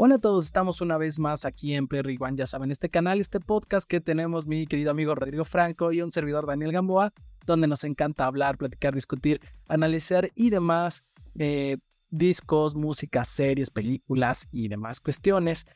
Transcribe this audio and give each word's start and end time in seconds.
Hola 0.00 0.14
a 0.14 0.18
todos, 0.20 0.44
estamos 0.44 0.80
una 0.80 0.96
vez 0.96 1.18
más 1.18 1.44
aquí 1.44 1.74
en 1.74 1.88
Play 1.88 2.18
One, 2.20 2.36
ya 2.36 2.46
saben, 2.46 2.70
este 2.70 2.88
canal, 2.88 3.20
este 3.20 3.40
podcast 3.40 3.84
que 3.84 4.00
tenemos 4.00 4.46
mi 4.46 4.64
querido 4.68 4.92
amigo 4.92 5.12
Rodrigo 5.16 5.44
Franco 5.44 5.90
y 5.90 6.02
un 6.02 6.12
servidor 6.12 6.46
Daniel 6.46 6.70
Gamboa, 6.70 7.12
donde 7.44 7.66
nos 7.66 7.82
encanta 7.82 8.24
hablar, 8.24 8.58
platicar, 8.58 8.94
discutir, 8.94 9.40
analizar 9.66 10.30
y 10.36 10.50
demás 10.50 11.04
eh, 11.36 11.78
discos, 12.10 12.76
música, 12.76 13.24
series, 13.24 13.70
películas 13.70 14.46
y 14.52 14.68
demás 14.68 15.00
cuestiones. 15.00 15.66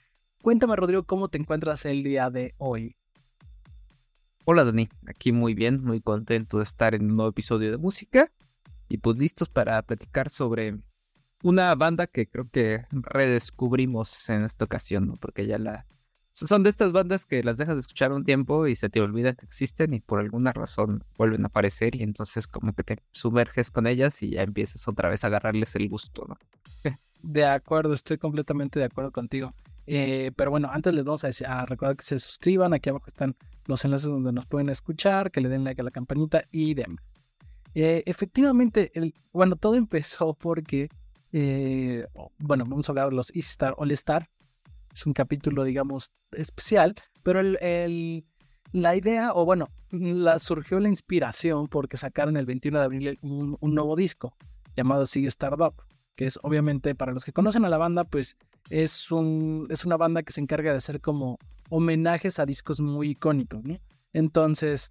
Cuéntame 0.40 0.76
Rodrigo, 0.76 1.02
¿cómo 1.02 1.26
te 1.26 1.38
encuentras 1.38 1.84
el 1.84 2.04
día 2.04 2.30
de 2.30 2.54
hoy? 2.58 2.94
Hola 4.44 4.64
Dani, 4.64 4.88
aquí 5.08 5.32
muy 5.32 5.54
bien, 5.54 5.82
muy 5.82 6.00
contento 6.00 6.58
de 6.58 6.62
estar 6.62 6.94
en 6.94 7.10
un 7.10 7.16
nuevo 7.16 7.30
episodio 7.30 7.72
de 7.72 7.78
música 7.78 8.30
y 8.88 8.98
pues 8.98 9.18
listos 9.18 9.48
para 9.48 9.82
platicar 9.82 10.30
sobre 10.30 10.78
una 11.42 11.74
banda 11.74 12.06
que 12.06 12.28
creo 12.28 12.48
que 12.50 12.86
redescubrimos 12.90 14.28
en 14.30 14.44
esta 14.44 14.64
ocasión, 14.64 15.06
¿no? 15.06 15.14
Porque 15.16 15.46
ya 15.46 15.58
la... 15.58 15.86
Son 16.32 16.62
de 16.62 16.70
estas 16.70 16.92
bandas 16.92 17.26
que 17.26 17.44
las 17.44 17.58
dejas 17.58 17.74
de 17.74 17.80
escuchar 17.80 18.10
un 18.10 18.24
tiempo 18.24 18.66
y 18.66 18.74
se 18.74 18.88
te 18.88 19.02
olvida 19.02 19.34
que 19.34 19.44
existen 19.44 19.92
y 19.92 20.00
por 20.00 20.18
alguna 20.18 20.52
razón 20.52 21.04
vuelven 21.18 21.44
a 21.44 21.48
aparecer 21.48 21.94
y 21.94 22.02
entonces 22.02 22.46
como 22.46 22.72
que 22.72 22.82
te 22.82 22.98
sumerges 23.10 23.70
con 23.70 23.86
ellas 23.86 24.22
y 24.22 24.30
ya 24.30 24.42
empiezas 24.42 24.88
otra 24.88 25.10
vez 25.10 25.24
a 25.24 25.26
agarrarles 25.26 25.76
el 25.76 25.90
gusto, 25.90 26.24
¿no? 26.26 26.38
De 27.22 27.44
acuerdo, 27.44 27.92
estoy 27.92 28.18
completamente 28.18 28.78
de 28.78 28.86
acuerdo 28.86 29.12
contigo. 29.12 29.54
Eh, 29.86 30.32
pero 30.36 30.50
bueno, 30.50 30.70
antes 30.72 30.94
les 30.94 31.04
vamos 31.04 31.22
a, 31.24 31.28
decir, 31.28 31.46
a 31.46 31.66
recordar 31.66 31.96
que 31.96 32.04
se 32.04 32.18
suscriban, 32.18 32.72
aquí 32.72 32.88
abajo 32.88 33.06
están 33.06 33.36
los 33.66 33.84
enlaces 33.84 34.08
donde 34.08 34.32
nos 34.32 34.46
pueden 34.46 34.68
escuchar, 34.68 35.30
que 35.30 35.40
le 35.40 35.48
den 35.48 35.64
like 35.64 35.80
a 35.80 35.84
la 35.84 35.90
campanita 35.90 36.44
y 36.50 36.74
demás. 36.74 37.30
Eh, 37.74 38.02
efectivamente, 38.06 38.90
el, 38.94 39.14
bueno, 39.32 39.56
todo 39.56 39.74
empezó 39.76 40.34
porque 40.34 40.88
eh, 41.32 42.06
bueno, 42.38 42.64
vamos 42.66 42.88
a 42.88 42.92
hablar 42.92 43.10
de 43.10 43.16
los 43.16 43.34
East 43.34 43.50
Star 43.50 43.74
All 43.78 43.90
Star. 43.92 44.28
Es 44.92 45.06
un 45.06 45.14
capítulo, 45.14 45.64
digamos, 45.64 46.12
especial, 46.32 46.94
pero 47.22 47.40
la 47.42 48.96
idea, 48.96 49.32
o 49.34 49.44
bueno, 49.44 49.68
la, 49.90 50.38
surgió 50.38 50.78
la 50.80 50.88
inspiración 50.88 51.68
porque 51.68 51.96
sacaron 51.96 52.36
el 52.36 52.46
21 52.46 52.78
de 52.78 52.84
abril 52.84 53.18
un, 53.22 53.58
nuevo 53.60 53.96
disco 53.96 54.36
llamado 54.76 55.06
Sigue 55.06 55.28
Startup, 55.28 55.74
que 56.14 56.26
es 56.26 56.38
obviamente 56.42 56.94
para 56.94 57.12
los 57.12 57.24
que 57.24 57.32
conocen 57.32 57.64
a 57.64 57.70
la 57.70 57.78
banda, 57.78 58.04
pues 58.04 58.36
es, 58.68 59.10
un, 59.10 59.66
es 59.70 59.84
una 59.86 59.96
banda 59.96 60.22
que 60.22 60.32
se 60.32 60.40
encarga 60.40 60.72
de 60.72 60.78
hacer 60.78 61.00
como 61.00 61.38
homenajes 61.70 62.38
a 62.38 62.46
discos 62.46 62.80
muy 62.80 63.10
icónicos. 63.10 63.62
Entonces, 64.12 64.90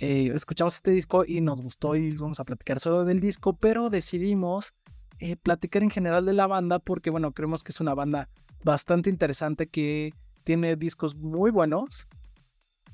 eh, 0.00 0.32
escuchamos 0.34 0.74
este 0.74 0.90
disco 0.90 1.24
y 1.24 1.40
nos 1.40 1.60
gustó 1.60 1.94
y 1.94 2.16
vamos 2.16 2.40
a 2.40 2.44
platicar 2.44 2.80
solo 2.80 3.04
del 3.04 3.20
disco, 3.20 3.56
pero 3.56 3.88
decidimos 3.90 4.74
eh, 5.20 5.36
platicar 5.36 5.82
en 5.82 5.90
general 5.90 6.24
de 6.26 6.32
la 6.32 6.46
banda 6.46 6.78
porque, 6.78 7.10
bueno, 7.10 7.32
creemos 7.32 7.62
que 7.64 7.72
es 7.72 7.80
una 7.80 7.94
banda 7.94 8.28
bastante 8.62 9.10
interesante 9.10 9.68
que 9.68 10.12
tiene 10.44 10.76
discos 10.76 11.16
muy 11.16 11.50
buenos 11.50 12.08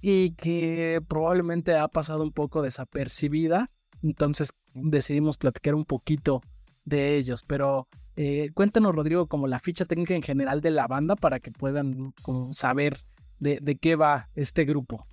y 0.01 0.33
que 0.33 1.01
probablemente 1.09 1.77
ha 1.77 1.89
pasado 1.89 2.23
un 2.23 2.33
poco 2.33 2.63
desapercibida. 2.63 3.71
Entonces 4.03 4.51
decidimos 4.75 5.39
platicar 5.39 5.75
un 5.75 5.85
poquito 5.85 6.43
de 6.85 7.17
ellos. 7.17 7.45
Pero 7.47 7.89
eh, 8.17 8.51
cuéntanos, 8.55 8.95
Rodrigo, 8.95 9.27
como 9.27 9.47
la 9.47 9.61
ficha 9.61 9.85
técnica 9.85 10.15
en 10.15 10.23
general 10.23 10.61
de 10.61 10.71
la 10.71 10.87
banda 10.87 11.17
para 11.17 11.41
que 11.41 11.51
puedan 11.51 12.13
saber 12.53 13.05
de, 13.39 13.79
qué 13.81 13.97
va 13.97 14.29
este 14.35 14.65
grupo. 14.65 15.07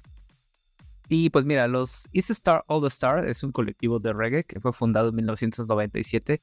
Sí, 1.08 1.30
pues 1.30 1.46
mira, 1.46 1.68
los 1.68 2.08
East 2.14 2.30
Star 2.30 2.64
All 2.68 2.82
the 2.82 2.88
Star 2.88 3.28
es 3.28 3.44
un 3.44 3.52
colectivo 3.52 4.00
de 4.00 4.14
reggae 4.14 4.44
que 4.44 4.60
fue 4.60 4.72
fundado 4.72 5.10
en 5.10 5.16
1997 5.16 6.42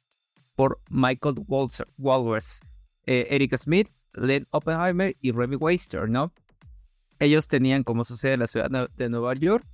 por 0.59 0.81
Michael 0.91 1.37
Walters, 1.47 2.61
eh, 3.07 3.29
Eric 3.31 3.57
Smith, 3.57 3.89
Len 4.15 4.45
Oppenheimer 4.51 5.15
y 5.21 5.31
Remy 5.31 5.55
Waster, 5.55 6.11
¿no? 6.11 6.33
Ellos 7.21 7.47
tenían 7.47 7.85
como 7.85 8.03
su 8.03 8.17
sede 8.17 8.33
en 8.33 8.41
la 8.41 8.49
ciudad 8.49 8.69
de 8.69 9.09
Nueva 9.09 9.35
York 9.35 9.65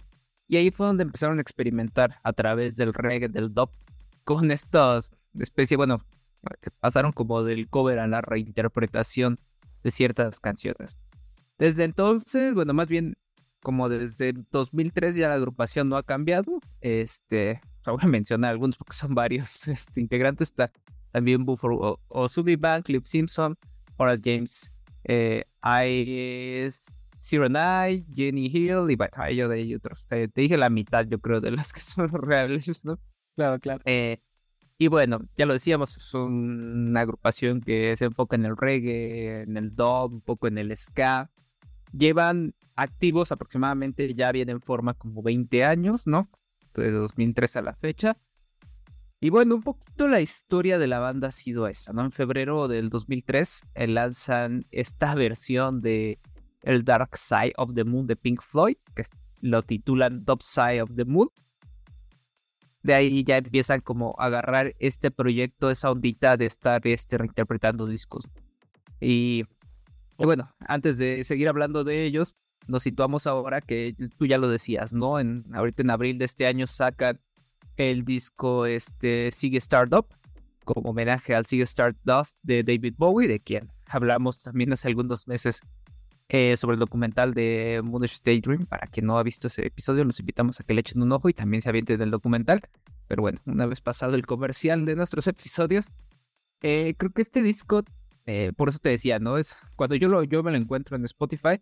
y 0.46 0.58
ahí 0.58 0.70
fue 0.70 0.84
donde 0.84 1.04
empezaron 1.04 1.38
a 1.38 1.40
experimentar 1.40 2.16
a 2.22 2.34
través 2.34 2.76
del 2.76 2.92
reggae, 2.92 3.30
del 3.30 3.54
dub, 3.54 3.70
con 4.24 4.50
estas 4.50 5.10
especies, 5.38 5.78
bueno, 5.78 6.04
pasaron 6.80 7.12
como 7.12 7.42
del 7.42 7.66
cover 7.70 7.98
a 7.98 8.06
la 8.06 8.20
reinterpretación 8.20 9.40
de 9.82 9.90
ciertas 9.90 10.38
canciones. 10.38 10.98
Desde 11.56 11.84
entonces, 11.84 12.52
bueno, 12.52 12.74
más 12.74 12.88
bien 12.88 13.14
como 13.62 13.88
desde 13.88 14.34
2003 14.50 15.16
ya 15.16 15.28
la 15.28 15.36
agrupación 15.36 15.88
no 15.88 15.96
ha 15.96 16.02
cambiado. 16.02 16.60
Este, 16.82 17.62
voy 17.90 18.00
a 18.02 18.06
mencionar 18.08 18.52
algunos 18.52 18.76
porque 18.76 18.94
son 18.94 19.14
varios 19.14 19.68
este, 19.68 20.00
integrantes. 20.00 20.50
Está 20.50 20.72
también 21.12 21.44
Buffer 21.44 21.70
o, 21.72 22.00
o 22.08 22.26
Bank, 22.58 22.86
Cliff 22.86 23.04
Simpson, 23.06 23.56
Horace 23.96 24.22
James, 24.24 24.72
eh, 25.04 25.44
I, 25.62 26.70
Jenny 28.14 28.46
Hill 28.46 28.90
y 28.90 29.36
yo 29.36 29.48
de 29.48 29.76
otros. 29.76 30.06
Te, 30.06 30.28
dije 30.28 30.58
la 30.58 30.70
mitad, 30.70 31.06
yo 31.06 31.18
creo, 31.20 31.40
de 31.40 31.52
las 31.52 31.72
que 31.72 31.80
son 31.80 32.08
reales, 32.10 32.84
¿no? 32.84 32.98
Claro, 33.36 33.58
claro. 33.58 33.80
Eh, 33.84 34.20
y 34.76 34.88
bueno, 34.88 35.20
ya 35.36 35.46
lo 35.46 35.52
decíamos, 35.52 35.96
es 35.96 36.14
una 36.14 37.00
agrupación 37.00 37.60
que 37.60 37.96
se 37.96 38.06
enfoca 38.06 38.36
en 38.36 38.44
el 38.44 38.56
reggae, 38.56 39.42
en 39.42 39.56
el 39.56 39.74
dub, 39.74 40.14
un 40.14 40.20
poco 40.20 40.48
en 40.48 40.58
el 40.58 40.76
ska. 40.76 41.30
Llevan 41.92 42.54
activos 42.74 43.30
aproximadamente, 43.30 44.12
ya 44.14 44.32
vienen 44.32 44.56
en 44.56 44.60
forma 44.60 44.94
como 44.94 45.22
20 45.22 45.64
años, 45.64 46.06
¿no? 46.06 46.28
De 46.82 46.90
2003 46.90 47.56
a 47.56 47.62
la 47.62 47.74
fecha. 47.74 48.16
Y 49.20 49.30
bueno, 49.30 49.54
un 49.54 49.62
poquito 49.62 50.06
la 50.06 50.20
historia 50.20 50.78
de 50.78 50.86
la 50.86 50.98
banda 50.98 51.28
ha 51.28 51.32
sido 51.32 51.66
esa, 51.66 51.92
¿no? 51.92 52.02
En 52.02 52.12
febrero 52.12 52.68
del 52.68 52.90
2003 52.90 53.62
eh, 53.74 53.86
lanzan 53.86 54.66
esta 54.70 55.14
versión 55.14 55.80
de 55.80 56.18
El 56.62 56.84
Dark 56.84 57.16
Side 57.16 57.54
of 57.56 57.74
the 57.74 57.84
Moon 57.84 58.06
de 58.06 58.16
Pink 58.16 58.42
Floyd, 58.42 58.76
que 58.94 59.04
lo 59.40 59.62
titulan 59.62 60.24
Top 60.24 60.42
Side 60.42 60.82
of 60.82 60.90
the 60.94 61.06
Moon. 61.06 61.28
De 62.82 62.92
ahí 62.92 63.24
ya 63.24 63.38
empiezan 63.38 63.80
como 63.80 64.14
a 64.18 64.26
agarrar 64.26 64.74
este 64.78 65.10
proyecto, 65.10 65.70
esa 65.70 65.90
ondita 65.90 66.36
de 66.36 66.44
estar 66.44 66.86
este, 66.86 67.16
reinterpretando 67.16 67.86
discos. 67.86 68.28
Y, 69.00 69.44
y 70.18 70.24
bueno, 70.24 70.54
antes 70.60 70.98
de 70.98 71.24
seguir 71.24 71.48
hablando 71.48 71.82
de 71.82 72.04
ellos, 72.04 72.36
nos 72.66 72.82
situamos 72.82 73.26
ahora 73.26 73.60
que 73.60 73.94
tú 74.18 74.26
ya 74.26 74.38
lo 74.38 74.48
decías, 74.48 74.92
¿no? 74.92 75.18
En, 75.18 75.44
ahorita 75.52 75.82
en 75.82 75.90
abril 75.90 76.18
de 76.18 76.24
este 76.24 76.46
año 76.46 76.66
sacan 76.66 77.20
el 77.76 78.04
disco 78.04 78.66
este, 78.66 79.30
Sigue 79.30 79.58
Startup 79.58 80.06
como 80.64 80.90
homenaje 80.90 81.34
al 81.34 81.46
Sigue 81.46 81.64
Stardust 81.64 82.36
de 82.42 82.62
David 82.62 82.94
Bowie, 82.96 83.28
de 83.28 83.40
quien 83.40 83.70
hablamos 83.86 84.40
también 84.40 84.72
hace 84.72 84.88
algunos 84.88 85.28
meses 85.28 85.60
eh, 86.28 86.56
sobre 86.56 86.74
el 86.74 86.80
documental 86.80 87.34
de 87.34 87.80
Moonage 87.84 88.18
Daydream. 88.24 88.66
Para 88.66 88.86
quien 88.86 89.06
no 89.06 89.18
ha 89.18 89.22
visto 89.22 89.46
ese 89.48 89.66
episodio, 89.66 90.04
los 90.04 90.18
invitamos 90.20 90.58
a 90.58 90.64
que 90.64 90.74
le 90.74 90.80
echen 90.80 91.02
un 91.02 91.12
ojo 91.12 91.28
y 91.28 91.34
también 91.34 91.62
se 91.62 91.68
avienten 91.68 91.98
del 91.98 92.10
documental. 92.10 92.62
Pero 93.06 93.22
bueno, 93.22 93.38
una 93.44 93.66
vez 93.66 93.80
pasado 93.80 94.14
el 94.14 94.26
comercial 94.26 94.86
de 94.86 94.96
nuestros 94.96 95.26
episodios, 95.26 95.92
eh, 96.62 96.94
creo 96.96 97.12
que 97.12 97.22
este 97.22 97.42
disco, 97.42 97.84
eh, 98.26 98.52
por 98.56 98.70
eso 98.70 98.78
te 98.78 98.88
decía, 98.88 99.18
¿no? 99.18 99.36
Es 99.36 99.54
cuando 99.76 99.96
yo, 99.96 100.08
lo, 100.08 100.24
yo 100.24 100.42
me 100.42 100.50
lo 100.50 100.56
encuentro 100.56 100.96
en 100.96 101.04
Spotify, 101.04 101.60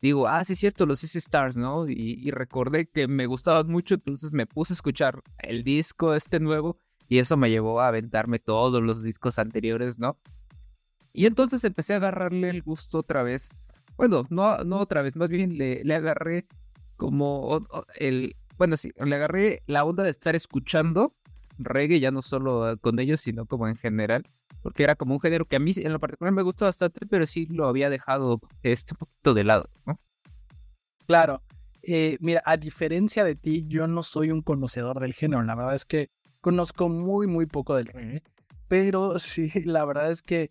digo, 0.00 0.28
ah, 0.28 0.44
sí 0.44 0.52
es 0.52 0.58
cierto, 0.58 0.86
los 0.86 1.02
Easy 1.02 1.18
Stars, 1.18 1.56
¿no? 1.56 1.88
Y, 1.88 2.30
recordé 2.30 2.88
que 2.88 3.08
me 3.08 3.26
gustaban 3.26 3.68
mucho, 3.68 3.94
entonces 3.94 4.32
me 4.32 4.46
puse 4.46 4.72
a 4.72 4.76
escuchar 4.76 5.22
el 5.38 5.64
disco 5.64 6.14
este 6.14 6.40
nuevo 6.40 6.78
y 7.08 7.18
eso 7.18 7.36
me 7.36 7.50
llevó 7.50 7.80
a 7.80 7.88
aventarme 7.88 8.38
todos 8.38 8.82
los 8.82 9.02
discos 9.02 9.38
anteriores, 9.38 9.98
¿no? 9.98 10.18
Y 11.12 11.26
entonces 11.26 11.64
empecé 11.64 11.94
a 11.94 11.96
agarrarle 11.96 12.50
el 12.50 12.62
gusto 12.62 12.98
otra 12.98 13.22
vez. 13.22 13.72
Bueno, 13.96 14.24
no, 14.30 14.58
no 14.64 14.78
otra 14.78 15.02
vez, 15.02 15.16
más 15.16 15.28
bien 15.28 15.58
le, 15.58 15.82
le 15.84 15.94
agarré 15.94 16.46
como 16.96 17.66
el... 17.96 18.36
Bueno, 18.56 18.76
sí, 18.76 18.92
le 18.96 19.14
agarré 19.14 19.62
la 19.66 19.84
onda 19.84 20.02
de 20.02 20.10
estar 20.10 20.36
escuchando 20.36 21.14
reggae, 21.58 22.00
ya 22.00 22.10
no 22.10 22.22
solo 22.22 22.76
con 22.80 22.98
ellos, 22.98 23.20
sino 23.20 23.46
como 23.46 23.68
en 23.68 23.76
general 23.76 24.24
porque 24.62 24.82
era 24.82 24.94
como 24.94 25.14
un 25.14 25.20
género 25.20 25.44
que 25.44 25.56
a 25.56 25.60
mí 25.60 25.72
en 25.76 25.92
lo 25.92 26.00
particular 26.00 26.32
me 26.32 26.42
gustó 26.42 26.64
bastante, 26.64 27.06
pero 27.06 27.26
sí 27.26 27.46
lo 27.46 27.66
había 27.66 27.90
dejado 27.90 28.40
este 28.62 28.94
poquito 28.94 29.34
de 29.34 29.44
lado, 29.44 29.68
¿no? 29.86 29.98
Claro. 31.06 31.42
Eh, 31.82 32.18
mira, 32.20 32.42
a 32.44 32.56
diferencia 32.56 33.24
de 33.24 33.34
ti, 33.34 33.64
yo 33.66 33.86
no 33.86 34.02
soy 34.02 34.30
un 34.30 34.42
conocedor 34.42 35.00
del 35.00 35.14
género. 35.14 35.42
La 35.42 35.54
verdad 35.54 35.74
es 35.74 35.86
que 35.86 36.10
conozco 36.40 36.88
muy, 36.88 37.26
muy 37.26 37.46
poco 37.46 37.76
del 37.76 37.86
reggae. 37.86 38.22
Pero 38.68 39.18
sí, 39.18 39.50
la 39.64 39.84
verdad 39.84 40.10
es 40.10 40.22
que 40.22 40.48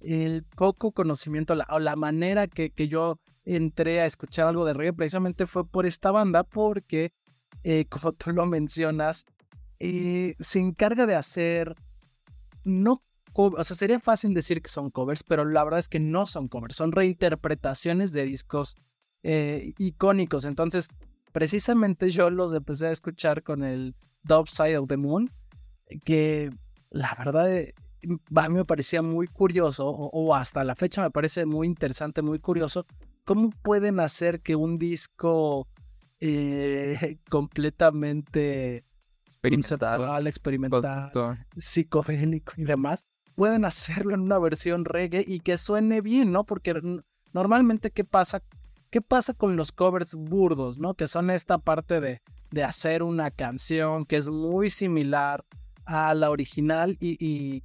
el 0.00 0.42
poco 0.42 0.92
conocimiento 0.92 1.54
la, 1.54 1.66
o 1.70 1.78
la 1.78 1.94
manera 1.94 2.46
que, 2.46 2.70
que, 2.70 2.88
yo 2.88 3.20
entré 3.44 4.00
a 4.00 4.06
escuchar 4.06 4.48
algo 4.48 4.64
de 4.64 4.72
reggae 4.72 4.94
precisamente 4.94 5.46
fue 5.46 5.66
por 5.66 5.86
esta 5.86 6.10
banda, 6.10 6.42
porque, 6.42 7.12
eh, 7.62 7.84
como 7.88 8.12
tú 8.12 8.32
lo 8.32 8.46
mencionas, 8.46 9.26
eh, 9.78 10.34
se 10.40 10.58
encarga 10.58 11.06
de 11.06 11.14
hacer 11.14 11.74
no 12.64 13.02
o 13.34 13.64
sea, 13.64 13.76
sería 13.76 14.00
fácil 14.00 14.34
decir 14.34 14.62
que 14.62 14.68
son 14.68 14.90
covers, 14.90 15.22
pero 15.22 15.44
la 15.44 15.64
verdad 15.64 15.80
es 15.80 15.88
que 15.88 16.00
no 16.00 16.26
son 16.26 16.48
covers, 16.48 16.76
son 16.76 16.92
reinterpretaciones 16.92 18.12
de 18.12 18.24
discos 18.24 18.76
eh, 19.22 19.72
icónicos. 19.78 20.44
Entonces, 20.44 20.88
precisamente 21.32 22.10
yo 22.10 22.30
los 22.30 22.52
empecé 22.54 22.88
a 22.88 22.90
escuchar 22.90 23.42
con 23.42 23.62
el 23.62 23.94
Dove 24.22 24.50
Side 24.50 24.78
of 24.78 24.88
the 24.88 24.96
Moon, 24.96 25.30
que 26.04 26.50
la 26.90 27.14
verdad, 27.18 27.46
a 28.34 28.48
mí 28.48 28.54
me 28.54 28.64
parecía 28.64 29.02
muy 29.02 29.26
curioso, 29.26 29.88
o, 29.88 30.34
hasta 30.34 30.64
la 30.64 30.74
fecha 30.74 31.02
me 31.02 31.10
parece 31.10 31.46
muy 31.46 31.66
interesante, 31.66 32.22
muy 32.22 32.38
curioso, 32.38 32.86
cómo 33.24 33.50
pueden 33.62 34.00
hacer 34.00 34.40
que 34.40 34.56
un 34.56 34.78
disco 34.78 35.68
eh, 36.20 37.18
completamente 37.30 38.84
experimental, 39.24 40.26
experimental, 40.26 41.12
psicodélico 41.56 42.54
y 42.56 42.64
demás, 42.64 43.06
pueden 43.40 43.64
hacerlo 43.64 44.12
en 44.12 44.20
una 44.20 44.38
versión 44.38 44.84
reggae 44.84 45.24
y 45.26 45.40
que 45.40 45.56
suene 45.56 46.02
bien, 46.02 46.30
¿no? 46.30 46.44
Porque 46.44 46.74
normalmente, 47.32 47.90
¿qué 47.90 48.04
pasa? 48.04 48.42
¿Qué 48.90 49.00
pasa 49.00 49.32
con 49.32 49.56
los 49.56 49.72
covers 49.72 50.14
burdos, 50.14 50.78
¿no? 50.78 50.92
Que 50.92 51.06
son 51.06 51.30
esta 51.30 51.56
parte 51.56 52.02
de, 52.02 52.20
de 52.50 52.64
hacer 52.64 53.02
una 53.02 53.30
canción 53.30 54.04
que 54.04 54.18
es 54.18 54.28
muy 54.28 54.68
similar 54.68 55.42
a 55.86 56.12
la 56.12 56.28
original 56.28 56.98
y, 57.00 57.64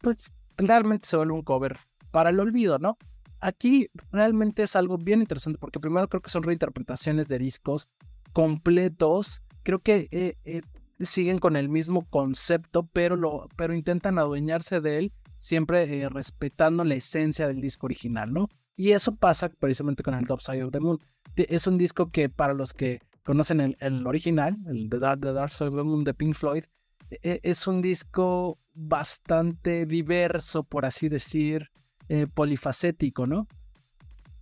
pues 0.00 0.32
realmente 0.56 1.06
se 1.06 1.16
vuelve 1.16 1.34
un 1.34 1.42
cover 1.42 1.78
para 2.10 2.30
el 2.30 2.40
olvido, 2.40 2.80
¿no? 2.80 2.98
Aquí 3.38 3.86
realmente 4.10 4.64
es 4.64 4.74
algo 4.74 4.98
bien 4.98 5.20
interesante 5.20 5.60
porque 5.60 5.78
primero 5.78 6.08
creo 6.08 6.22
que 6.22 6.30
son 6.30 6.42
reinterpretaciones 6.42 7.28
de 7.28 7.38
discos 7.38 7.88
completos. 8.32 9.42
Creo 9.62 9.78
que 9.78 10.08
eh, 10.10 10.34
eh, 10.44 10.62
siguen 11.00 11.38
con 11.38 11.56
el 11.56 11.68
mismo 11.68 12.06
concepto, 12.08 12.86
pero, 12.86 13.16
lo, 13.16 13.48
pero 13.56 13.74
intentan 13.74 14.18
adueñarse 14.18 14.80
de 14.80 14.98
él, 14.98 15.12
siempre 15.38 16.00
eh, 16.00 16.08
respetando 16.08 16.84
la 16.84 16.94
esencia 16.94 17.46
del 17.46 17.60
disco 17.60 17.86
original, 17.86 18.32
¿no? 18.32 18.48
Y 18.76 18.92
eso 18.92 19.14
pasa 19.14 19.48
precisamente 19.48 20.02
con 20.02 20.14
el 20.14 20.26
Top 20.26 20.40
Side 20.40 20.64
of 20.64 20.72
the 20.72 20.80
Moon. 20.80 20.98
Es 21.36 21.66
un 21.66 21.78
disco 21.78 22.10
que 22.10 22.28
para 22.28 22.54
los 22.54 22.72
que 22.72 23.00
conocen 23.24 23.76
el, 23.78 24.06
original, 24.06 24.56
el 24.66 24.88
The 24.90 24.98
Dark, 24.98 25.52
Side 25.52 25.68
of 25.68 25.76
the 25.76 25.82
Moon 25.82 26.04
de 26.04 26.14
Pink 26.14 26.34
Floyd, 26.34 26.64
e, 27.10 27.18
e, 27.22 27.40
es 27.42 27.66
un 27.66 27.82
disco 27.82 28.58
bastante 28.72 29.86
diverso, 29.86 30.64
por 30.64 30.84
así 30.84 31.08
decir, 31.08 31.70
eh, 32.08 32.26
polifacético, 32.26 33.26
¿no? 33.26 33.46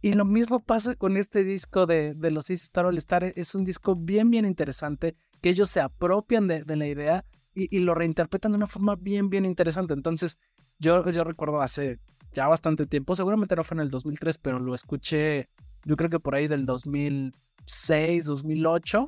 Y 0.00 0.14
lo 0.14 0.24
mismo 0.24 0.60
pasa 0.60 0.96
con 0.96 1.16
este 1.16 1.44
disco 1.44 1.86
de, 1.86 2.14
de 2.14 2.30
los 2.32 2.50
Easy 2.50 2.64
Star 2.64 2.86
All 2.86 2.98
Star. 2.98 3.22
Es 3.36 3.54
un 3.54 3.64
disco 3.64 3.94
bien, 3.94 4.30
bien 4.30 4.44
interesante 4.44 5.14
que 5.42 5.50
ellos 5.50 5.68
se 5.68 5.80
apropian 5.80 6.46
de, 6.46 6.64
la 6.64 6.86
idea 6.86 7.24
y, 7.52 7.80
lo 7.80 7.94
reinterpretan 7.94 8.52
de 8.52 8.56
una 8.56 8.66
forma 8.66 8.96
bien, 8.96 9.28
bien 9.28 9.44
interesante. 9.44 9.92
Entonces, 9.92 10.38
yo, 10.78 11.10
yo 11.10 11.24
recuerdo 11.24 11.60
hace 11.60 11.98
ya 12.32 12.48
bastante 12.48 12.86
tiempo, 12.86 13.14
seguramente 13.14 13.54
no 13.56 13.64
fue 13.64 13.74
en 13.74 13.80
el 13.80 13.90
2003, 13.90 14.38
pero 14.38 14.58
lo 14.58 14.74
escuché, 14.74 15.50
yo 15.84 15.96
creo 15.96 16.08
que 16.08 16.20
por 16.20 16.34
ahí 16.34 16.46
del 16.46 16.64
2006, 16.64 18.24
2008. 18.24 19.06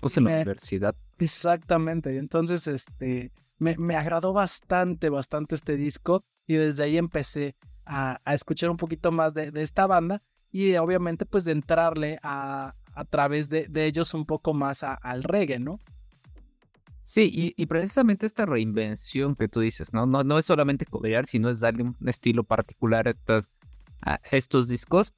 Puse 0.00 0.20
en 0.20 0.24
la 0.24 0.34
universidad. 0.34 0.94
Exactamente, 1.18 2.12
y 2.12 2.18
entonces 2.18 2.66
este, 2.66 3.32
me, 3.58 3.76
me, 3.78 3.96
agradó 3.96 4.34
bastante, 4.34 5.08
bastante 5.08 5.54
este 5.54 5.76
disco 5.76 6.24
y 6.46 6.56
desde 6.56 6.82
ahí 6.82 6.98
empecé 6.98 7.56
a, 7.86 8.20
a 8.24 8.34
escuchar 8.34 8.68
un 8.68 8.76
poquito 8.76 9.12
más 9.12 9.32
de, 9.32 9.50
de, 9.50 9.62
esta 9.62 9.86
banda 9.86 10.22
y 10.50 10.76
obviamente 10.76 11.24
pues 11.24 11.44
de 11.44 11.52
entrarle 11.52 12.18
a, 12.22 12.74
a 12.96 13.04
través 13.04 13.50
de, 13.50 13.68
ellos 13.74 14.14
un 14.14 14.24
poco 14.24 14.54
más 14.54 14.82
al 14.82 15.22
reggae, 15.22 15.58
¿no? 15.58 15.80
Sí, 17.04 17.54
y, 17.56 17.66
precisamente 17.66 18.26
esta 18.26 18.46
reinvención 18.46 19.36
que 19.36 19.48
tú 19.48 19.60
dices, 19.60 19.92
¿no? 19.92 20.06
No, 20.06 20.24
no 20.24 20.38
es 20.38 20.46
solamente 20.46 20.86
copiar, 20.86 21.26
sino 21.26 21.50
es 21.50 21.60
darle 21.60 21.84
un 21.84 21.96
estilo 22.06 22.42
particular 22.42 23.14
a, 24.00 24.20
estos, 24.32 24.66
discos. 24.66 25.14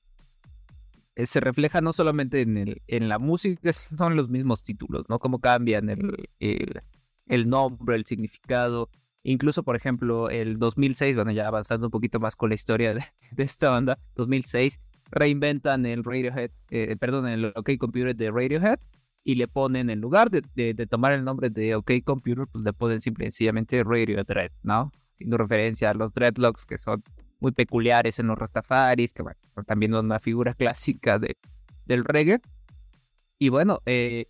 Eh, 1.15 1.25
se 1.27 1.41
refleja 1.41 1.81
no 1.81 1.93
solamente 1.93 2.43
en, 2.43 2.59
el, 2.59 2.83
en 2.89 3.09
la 3.09 3.19
música, 3.19 3.73
son 3.73 4.17
los 4.17 4.29
mismos 4.29 4.65
títulos, 4.65 5.05
¿no? 5.09 5.21
Cómo 5.21 5.39
cambian 5.39 5.89
el, 5.89 6.29
el, 6.41 7.49
nombre, 7.49 7.95
el 7.95 8.05
significado. 8.05 8.91
Incluso, 9.23 9.63
por 9.63 9.77
ejemplo, 9.77 10.31
el 10.31 10.59
2006, 10.59 11.15
bueno, 11.15 11.31
ya 11.31 11.47
avanzando 11.47 11.87
un 11.87 11.91
poquito 11.93 12.19
más 12.19 12.35
con 12.35 12.49
la 12.51 12.57
historia 12.57 12.93
de, 12.93 13.05
de 13.31 13.45
esta 13.45 13.71
banda, 13.71 13.99
2006 14.17 14.81
reinventan 15.10 15.87
el 15.87 16.05
Radiohead, 16.05 16.50
eh, 16.70 16.96
perdón, 16.96 17.28
el 17.28 17.46
OK 17.55 17.70
Computer 17.78 18.14
de 18.14 18.31
Radiohead 18.31 18.78
y 19.25 19.34
le 19.34 19.49
ponen, 19.49 19.90
en 19.90 20.00
lugar 20.00 20.31
de, 20.31 20.43
de, 20.55 20.87
tomar 20.87 21.12
el 21.12 21.25
nombre 21.25 21.50
de 21.50 21.75
OK 21.75 21.93
Computer, 22.05 22.46
pues 22.50 22.64
le 22.64 22.72
ponen 22.72 23.00
simplemente 23.00 23.84
Radiohead, 23.84 24.50
¿no? 24.62 24.90
Haciendo 25.14 25.37
referencia 25.37 25.90
a 25.90 25.94
los 25.94 26.12
dreadlocks 26.12 26.64
que 26.64 26.78
son 26.78 27.02
muy 27.40 27.52
peculiares 27.52 28.19
en 28.19 28.26
los 28.28 28.38
Rastafaris, 28.38 29.12
que 29.12 29.22
bueno, 29.22 29.38
son 29.55 29.64
también 29.64 29.94
una 29.94 30.19
figura 30.19 30.55
clásica 30.58 31.19
de, 31.19 31.37
del 31.87 32.05
reggae. 32.05 32.40
Y 33.38 33.50
bueno, 33.50 33.81
eh, 33.87 34.26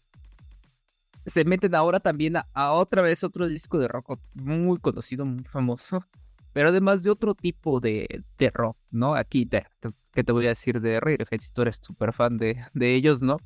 se 1.27 1.45
meten 1.45 1.75
ahora 1.75 2.01
también 2.01 2.37
a, 2.37 2.73
otra 2.73 3.03
vez 3.03 3.25
otro 3.25 3.47
disco 3.47 3.79
de 3.79 3.89
rock 3.89 4.19
muy 4.35 4.79
conocido, 4.79 5.25
muy 5.25 5.45
famoso, 5.45 6.05
pero 6.59 6.71
además 6.71 7.05
de 7.05 7.11
otro 7.11 7.37
tipo 7.37 7.79
de, 7.79 8.25
de 8.37 8.51
rock, 8.51 8.77
¿no? 8.91 9.15
Aquí 9.15 9.47
te, 9.47 9.65
¿qué 10.11 10.25
te 10.25 10.33
voy 10.33 10.47
a 10.47 10.49
decir 10.49 10.81
de 10.81 10.99
Radiohead 10.99 11.39
si 11.39 11.53
tú 11.53 11.63
eres 11.63 11.79
súper 11.81 12.13
fan 12.13 12.37
de, 12.37 12.61
de 12.75 12.95
ellos, 12.97 13.23
¿no? 13.23 13.37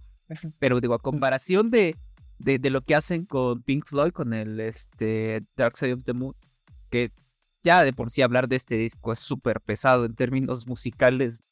Pero 0.58 0.80
digo, 0.80 0.94
a 0.94 0.98
comparación 0.98 1.70
de, 1.70 1.94
de, 2.38 2.70
lo 2.70 2.80
que 2.80 2.94
hacen 2.94 3.26
con 3.26 3.62
Pink 3.64 3.84
Floyd, 3.86 4.12
con 4.12 4.32
el 4.32 4.58
este, 4.60 5.44
Dark 5.56 5.76
Side 5.76 5.92
of 5.92 6.04
the 6.04 6.14
Moon, 6.14 6.34
que 6.88 7.12
ya 7.62 7.84
de 7.84 7.92
por 7.92 8.10
sí 8.10 8.22
hablar 8.22 8.48
de 8.48 8.56
este 8.56 8.78
disco 8.78 9.12
es 9.12 9.18
súper 9.18 9.60
pesado 9.60 10.06
en 10.06 10.14
términos 10.14 10.66
musicales. 10.66 11.44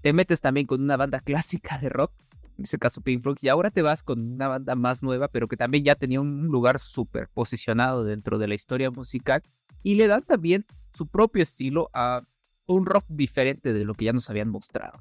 Te 0.00 0.12
metes 0.12 0.40
también 0.40 0.68
con 0.68 0.80
una 0.80 0.96
banda 0.96 1.18
clásica 1.18 1.76
de 1.78 1.88
rock, 1.88 2.12
en 2.56 2.62
ese 2.62 2.78
caso 2.78 3.00
Pink 3.00 3.20
Floyd, 3.20 3.38
y 3.40 3.48
ahora 3.48 3.72
te 3.72 3.82
vas 3.82 4.04
con 4.04 4.34
una 4.34 4.46
banda 4.46 4.76
más 4.76 5.02
nueva, 5.02 5.26
pero 5.26 5.48
que 5.48 5.56
también 5.56 5.82
ya 5.82 5.96
tenía 5.96 6.20
un 6.20 6.46
lugar 6.46 6.78
súper 6.78 7.28
posicionado 7.30 8.04
dentro 8.04 8.38
de 8.38 8.46
la 8.46 8.54
historia 8.54 8.92
musical, 8.92 9.42
y 9.84 9.94
le 9.94 10.08
dan 10.08 10.24
también 10.24 10.66
su 10.92 11.06
propio 11.06 11.44
estilo 11.44 11.90
a 11.94 12.26
un 12.66 12.86
rock 12.86 13.04
diferente 13.08 13.72
de 13.72 13.84
lo 13.84 13.94
que 13.94 14.06
ya 14.06 14.12
nos 14.12 14.28
habían 14.30 14.48
mostrado. 14.48 14.98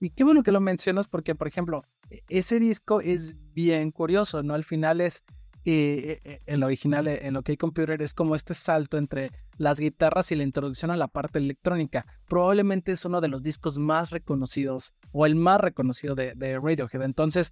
Y 0.00 0.10
qué 0.10 0.24
bueno 0.24 0.42
que 0.42 0.52
lo 0.52 0.60
mencionas 0.60 1.08
porque, 1.08 1.34
por 1.34 1.48
ejemplo, 1.48 1.84
e-, 2.10 2.22
ese 2.28 2.60
disco 2.60 3.00
es 3.00 3.36
bien 3.54 3.90
curioso, 3.90 4.42
¿no? 4.42 4.54
Al 4.54 4.64
final 4.64 5.00
es, 5.00 5.24
eh, 5.64 6.20
eh, 6.24 6.40
el 6.46 6.62
original, 6.62 7.08
en 7.08 7.36
OK 7.36 7.50
Computer, 7.58 8.00
es 8.02 8.14
como 8.14 8.34
este 8.34 8.54
salto 8.54 8.96
entre 8.96 9.32
las 9.56 9.80
guitarras 9.80 10.30
y 10.30 10.36
la 10.36 10.44
introducción 10.44 10.90
a 10.90 10.96
la 10.96 11.08
parte 11.08 11.38
electrónica. 11.38 12.06
Probablemente 12.28 12.92
es 12.92 13.04
uno 13.04 13.20
de 13.20 13.28
los 13.28 13.42
discos 13.42 13.78
más 13.78 14.10
reconocidos 14.10 14.94
o 15.12 15.26
el 15.26 15.34
más 15.34 15.60
reconocido 15.60 16.14
de, 16.14 16.58
Radiohead. 16.60 17.02
Entonces, 17.02 17.50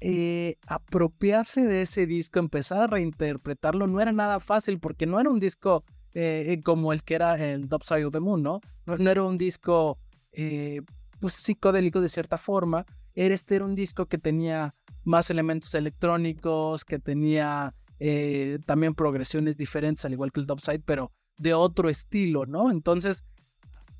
eh, 0.00 0.56
apropiarse 0.66 1.66
de 1.66 1.82
ese 1.82 2.06
disco, 2.06 2.38
empezar 2.38 2.82
a 2.82 2.86
reinterpretarlo, 2.86 3.86
no 3.86 4.00
era 4.00 4.12
nada 4.12 4.40
fácil 4.40 4.78
porque 4.78 5.06
no 5.06 5.20
era 5.20 5.30
un 5.30 5.40
disco 5.40 5.84
eh, 6.14 6.60
como 6.64 6.92
el 6.92 7.02
que 7.02 7.14
era 7.14 7.36
el 7.36 7.68
Top 7.68 7.82
Side 7.82 8.04
of 8.04 8.12
the 8.12 8.20
Moon, 8.20 8.42
¿no? 8.42 8.60
No, 8.86 9.10
era 9.10 9.22
un 9.22 9.38
disco 9.38 9.98
eh, 10.32 10.80
pues 11.20 11.34
psicodélico 11.34 12.00
de 12.00 12.08
cierta 12.08 12.38
forma, 12.38 12.86
este 13.14 13.56
era 13.56 13.64
un 13.64 13.74
disco 13.74 14.06
que 14.06 14.18
tenía 14.18 14.74
más 15.04 15.30
elementos 15.30 15.74
electrónicos, 15.74 16.84
que 16.84 16.98
tenía 16.98 17.74
eh, 17.98 18.58
también 18.66 18.94
progresiones 18.94 19.56
diferentes, 19.56 20.04
al 20.04 20.12
igual 20.12 20.30
que 20.32 20.40
el 20.40 20.46
Top 20.46 20.60
Side, 20.60 20.82
pero 20.84 21.12
de 21.38 21.54
otro 21.54 21.88
estilo, 21.88 22.46
¿no? 22.46 22.70
Entonces, 22.70 23.24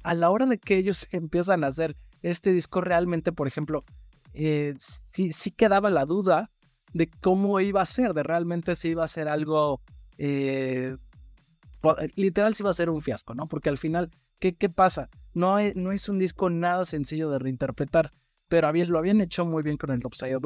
a 0.03 0.15
la 0.15 0.31
hora 0.31 0.47
de 0.47 0.59
que 0.59 0.77
ellos 0.77 1.07
empiezan 1.11 1.65
a 1.65 1.69
hacer 1.69 1.97
este 2.23 2.53
disco, 2.53 2.81
realmente, 2.81 3.33
por 3.33 3.47
ejemplo, 3.47 3.85
sí, 4.79 5.33
sí, 5.33 5.51
quedaba 5.51 5.91
la 5.91 6.05
duda 6.05 6.51
de 6.93 7.11
cómo 7.21 7.61
iba 7.61 7.83
a 7.83 7.87
ser, 7.87 8.15
de 8.15 8.23
realmente 8.23 8.77
si 8.77 8.91
iba 8.91 9.05
a 9.05 9.09
ser 9.09 9.29
algo 9.29 9.83
literal 12.17 12.55
sí 12.55 12.63
va 12.63 12.71
a 12.71 12.75
ser 12.75 12.91
un 12.91 13.03
fiasco, 13.03 13.35
¿no? 13.35 13.47
Porque 13.47 13.69
al 13.69 13.79
final, 13.79 14.11
¿qué, 14.39 14.57
qué 14.57 14.69
pasa? 14.69 15.11
No 15.35 15.59
es, 15.59 15.77
no 15.77 15.93
es 15.93 16.09
un 16.09 16.19
disco 16.19 16.51
nada 16.51 16.85
sencillo 16.85 17.31
de 17.31 17.39
reinterpretar, 17.39 18.13
pero 18.49 18.73
lo 18.73 18.99
habían 18.99 19.21
hecho 19.21 19.45
muy 19.45 19.63
bien 19.63 19.77
con 19.77 19.91
el 19.91 20.05
Upside 20.05 20.39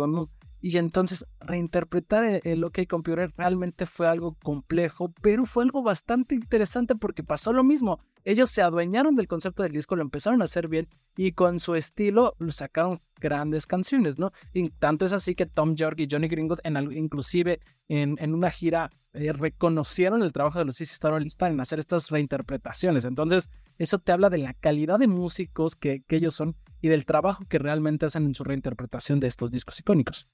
y 0.62 0.78
entonces 0.78 1.26
reinterpretar 1.40 2.40
el, 2.44 2.64
OK 2.64 2.86
Computer 2.88 3.32
realmente 3.36 3.84
fue 3.84 4.06
algo 4.06 4.36
complejo, 4.42 5.12
pero 5.20 5.44
fue 5.44 5.64
algo 5.64 5.82
bastante 5.82 6.36
interesante 6.36 6.94
porque 6.94 7.24
pasó 7.24 7.52
lo 7.52 7.64
mismo. 7.64 7.98
Ellos 8.24 8.48
se 8.50 8.62
adueñaron 8.62 9.16
del 9.16 9.26
concepto 9.26 9.64
del 9.64 9.72
disco, 9.72 9.96
lo 9.96 10.02
empezaron 10.02 10.40
a 10.40 10.44
hacer 10.44 10.68
bien 10.68 10.88
y 11.16 11.32
con 11.32 11.58
su 11.58 11.74
estilo 11.74 12.36
sacaron 12.50 13.02
grandes 13.20 13.66
canciones, 13.66 14.20
¿no? 14.20 14.30
Y 14.52 14.70
tanto 14.70 15.04
es 15.04 15.12
así 15.12 15.34
que 15.34 15.46
Tom 15.46 15.74
York 15.74 15.98
y 15.98 16.06
Johnny 16.08 16.28
Gringos, 16.28 16.60
en, 16.62 16.76
inclusive 16.92 17.60
en, 17.88 18.16
en 18.20 18.32
una 18.32 18.50
gira, 18.50 18.90
eh, 19.14 19.32
reconocieron 19.32 20.22
el 20.22 20.32
trabajo 20.32 20.60
de 20.60 20.64
los 20.64 20.80
Easy 20.80 20.92
Star 20.92 21.12
en 21.50 21.60
hacer 21.60 21.80
estas 21.80 22.08
reinterpretaciones. 22.08 23.04
Entonces, 23.04 23.50
eso 23.78 23.98
te 23.98 24.12
habla 24.12 24.30
de 24.30 24.38
la 24.38 24.54
calidad 24.54 25.00
de 25.00 25.08
músicos 25.08 25.74
que, 25.74 26.02
que 26.06 26.16
ellos 26.16 26.34
son 26.34 26.56
y 26.80 26.88
del 26.88 27.04
trabajo 27.04 27.44
que 27.48 27.58
realmente 27.58 28.06
hacen 28.06 28.24
en 28.24 28.34
su 28.34 28.44
reinterpretación 28.44 29.20
de 29.20 29.26
estos 29.26 29.50
discos 29.50 29.78
icónicos. 29.80 30.28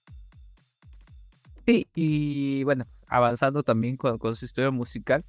Sí, 1.68 1.86
y 1.94 2.64
bueno, 2.64 2.86
avanzando 3.08 3.62
también 3.62 3.98
con, 3.98 4.18
su 4.34 4.46
historia 4.46 4.70
musical, 4.70 5.22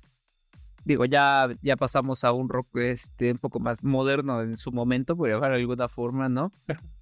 digo, 0.85 1.03
ya, 1.03 1.49
ya 1.61 1.75
pasamos 1.75 2.23
a 2.23 2.31
un 2.31 2.47
rock 2.47 2.77
este, 2.77 3.33
un 3.33 3.39
poco 3.39 3.59
más 3.59 3.83
moderno 3.83 4.41
en 4.41 4.55
su 4.55 4.71
momento, 4.71 5.17
por 5.17 5.27
de 5.27 5.35
alguna 5.35 5.89
forma, 5.89 6.29
¿no? 6.29 6.53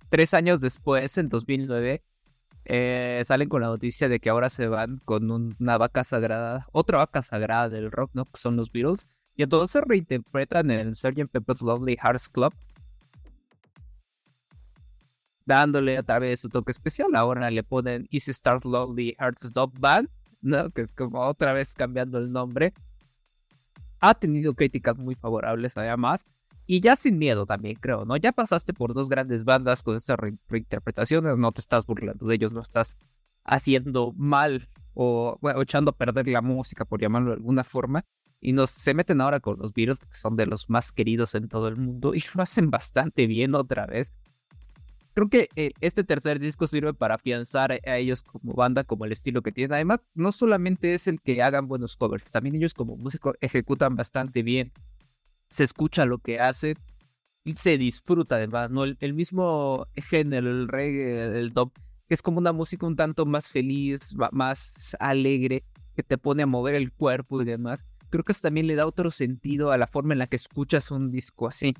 Tres 0.09 0.33
años 0.33 0.59
después, 0.59 1.19
en 1.19 1.29
2009, 1.29 2.03
eh, 2.65 3.21
salen 3.27 3.47
con 3.47 3.61
la 3.61 3.67
noticia 3.67 4.09
de 4.09 4.19
que 4.19 4.31
ahora 4.31 4.49
se 4.49 4.69
van 4.69 4.97
con 5.05 5.29
una 5.29 5.77
vaca 5.77 6.03
sagrada, 6.03 6.65
otra 6.71 6.97
vaca 6.97 7.21
sagrada 7.21 7.69
del 7.69 7.91
rock, 7.91 8.09
¿no? 8.15 8.25
Que 8.25 8.39
son 8.39 8.55
los 8.55 8.71
Beatles. 8.71 9.07
Y 9.35 9.43
entonces 9.43 9.83
reinterpretan 9.85 10.71
el 10.71 10.95
Sgt. 10.95 11.29
Pepper's 11.31 11.61
Lovely 11.61 11.95
Hearts 12.01 12.27
Club. 12.27 12.55
Dándole 15.47 15.97
a 15.97 16.03
través 16.03 16.29
de 16.29 16.37
su 16.37 16.49
toque 16.49 16.71
especial. 16.71 17.15
Ahora 17.15 17.49
le 17.49 17.63
ponen 17.63 18.07
Easy 18.11 18.33
Start 18.33 18.65
Lovely 18.65 19.15
Hearts 19.17 19.45
Stop 19.45 19.79
Band, 19.79 20.09
¿no? 20.41 20.69
Que 20.71 20.81
es 20.81 20.91
como 20.91 21.21
otra 21.21 21.53
vez 21.53 21.73
cambiando 21.73 22.19
el 22.19 22.31
nombre. 22.31 22.73
Ha 24.01 24.13
tenido 24.13 24.53
críticas 24.53 24.97
muy 24.97 25.15
favorables 25.15 25.75
además. 25.77 26.25
Y 26.65 26.81
ya 26.81 26.97
sin 26.97 27.17
miedo 27.17 27.45
también, 27.45 27.77
creo, 27.79 28.03
¿no? 28.03 28.17
Ya 28.17 28.33
pasaste 28.33 28.73
por 28.73 28.93
dos 28.93 29.07
grandes 29.07 29.45
bandas 29.45 29.83
con 29.83 29.95
estas 29.95 30.17
reinterpretaciones, 30.49 31.37
no 31.37 31.53
te 31.53 31.61
estás 31.61 31.85
burlando 31.85 32.27
de 32.27 32.35
ellos, 32.35 32.51
no 32.51 32.59
estás 32.59 32.97
haciendo 33.45 34.11
mal 34.17 34.69
o, 34.93 35.39
echando 35.61 35.91
a 35.91 35.97
perder 35.97 36.27
la 36.27 36.41
música, 36.41 36.83
por 36.83 36.99
llamarlo 36.99 37.29
de 37.29 37.35
alguna 37.35 37.63
forma. 37.63 38.03
Y 38.41 38.51
nos 38.51 38.71
se 38.71 38.93
meten 38.93 39.21
ahora 39.21 39.39
con 39.39 39.57
los 39.57 39.71
Beatles, 39.73 39.99
que 39.99 40.17
son 40.17 40.35
de 40.35 40.45
los 40.45 40.69
más 40.69 40.91
queridos 40.91 41.35
en 41.35 41.47
todo 41.47 41.69
el 41.69 41.77
mundo, 41.77 42.13
y 42.13 42.21
lo 42.35 42.43
hacen 42.43 42.69
bastante 42.69 43.27
bien 43.27 43.55
otra 43.55 43.85
vez. 43.85 44.11
Creo 45.17 45.29
que 45.29 45.49
eh, 45.55 45.71
este 45.81 46.03
tercer 46.03 46.37
disco 46.37 46.67
sirve 46.67 46.93
para 46.93 47.15
afianzar 47.15 47.71
a 47.71 47.97
ellos 47.97 48.21
como 48.21 48.53
banda, 48.53 48.83
como 48.83 49.05
el 49.05 49.11
estilo 49.11 49.41
que 49.41 49.51
tienen. 49.51 49.73
Además, 49.73 50.01
no 50.13 50.31
solamente 50.31 50.93
es 50.93 51.07
el 51.07 51.19
que 51.19 51.41
hagan 51.41 51.67
buenos 51.67 51.97
covers, 51.97 52.29
también 52.29 52.55
ellos 52.55 52.75
como 52.75 52.97
músicos 52.97 53.33
ejecutan 53.41 53.95
bastante 53.95 54.43
bien 54.43 54.71
se 55.49 55.63
escucha 55.63 56.05
lo 56.05 56.19
que 56.19 56.39
hace, 56.39 56.75
se 57.55 57.77
disfruta 57.77 58.35
además, 58.35 58.69
¿no? 58.69 58.83
El, 58.83 59.13
mismo 59.13 59.87
género, 59.95 60.49
el 60.49 60.67
reggae, 60.67 61.39
el 61.39 61.53
top, 61.53 61.71
que 62.07 62.13
es 62.13 62.21
como 62.21 62.39
una 62.39 62.51
música 62.51 62.85
un 62.85 62.95
tanto 62.95 63.25
más 63.25 63.49
feliz, 63.49 64.15
más 64.31 64.95
alegre, 64.99 65.63
que 65.95 66.03
te 66.03 66.17
pone 66.17 66.43
a 66.43 66.47
mover 66.47 66.75
el 66.75 66.91
cuerpo 66.91 67.41
y 67.41 67.45
demás. 67.45 67.85
Creo 68.09 68.23
que 68.23 68.31
eso 68.31 68.41
también 68.41 68.67
le 68.67 68.75
da 68.75 68.85
otro 68.85 69.11
sentido 69.11 69.71
a 69.71 69.77
la 69.77 69.87
forma 69.87 70.13
en 70.13 70.19
la 70.19 70.27
que 70.27 70.35
escuchas 70.35 70.91
un 70.91 71.11
disco 71.11 71.47
así. 71.47 71.73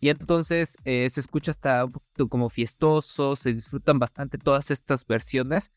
Y 0.00 0.08
entonces 0.08 0.76
eh, 0.84 1.08
se 1.10 1.20
escucha 1.20 1.52
hasta 1.52 1.84
un 1.84 1.92
poquito 1.92 2.28
como 2.28 2.48
fiestoso, 2.48 3.36
se 3.36 3.54
disfrutan 3.54 3.98
bastante 3.98 4.38
todas 4.38 4.70
estas 4.70 5.06
versiones. 5.06 5.72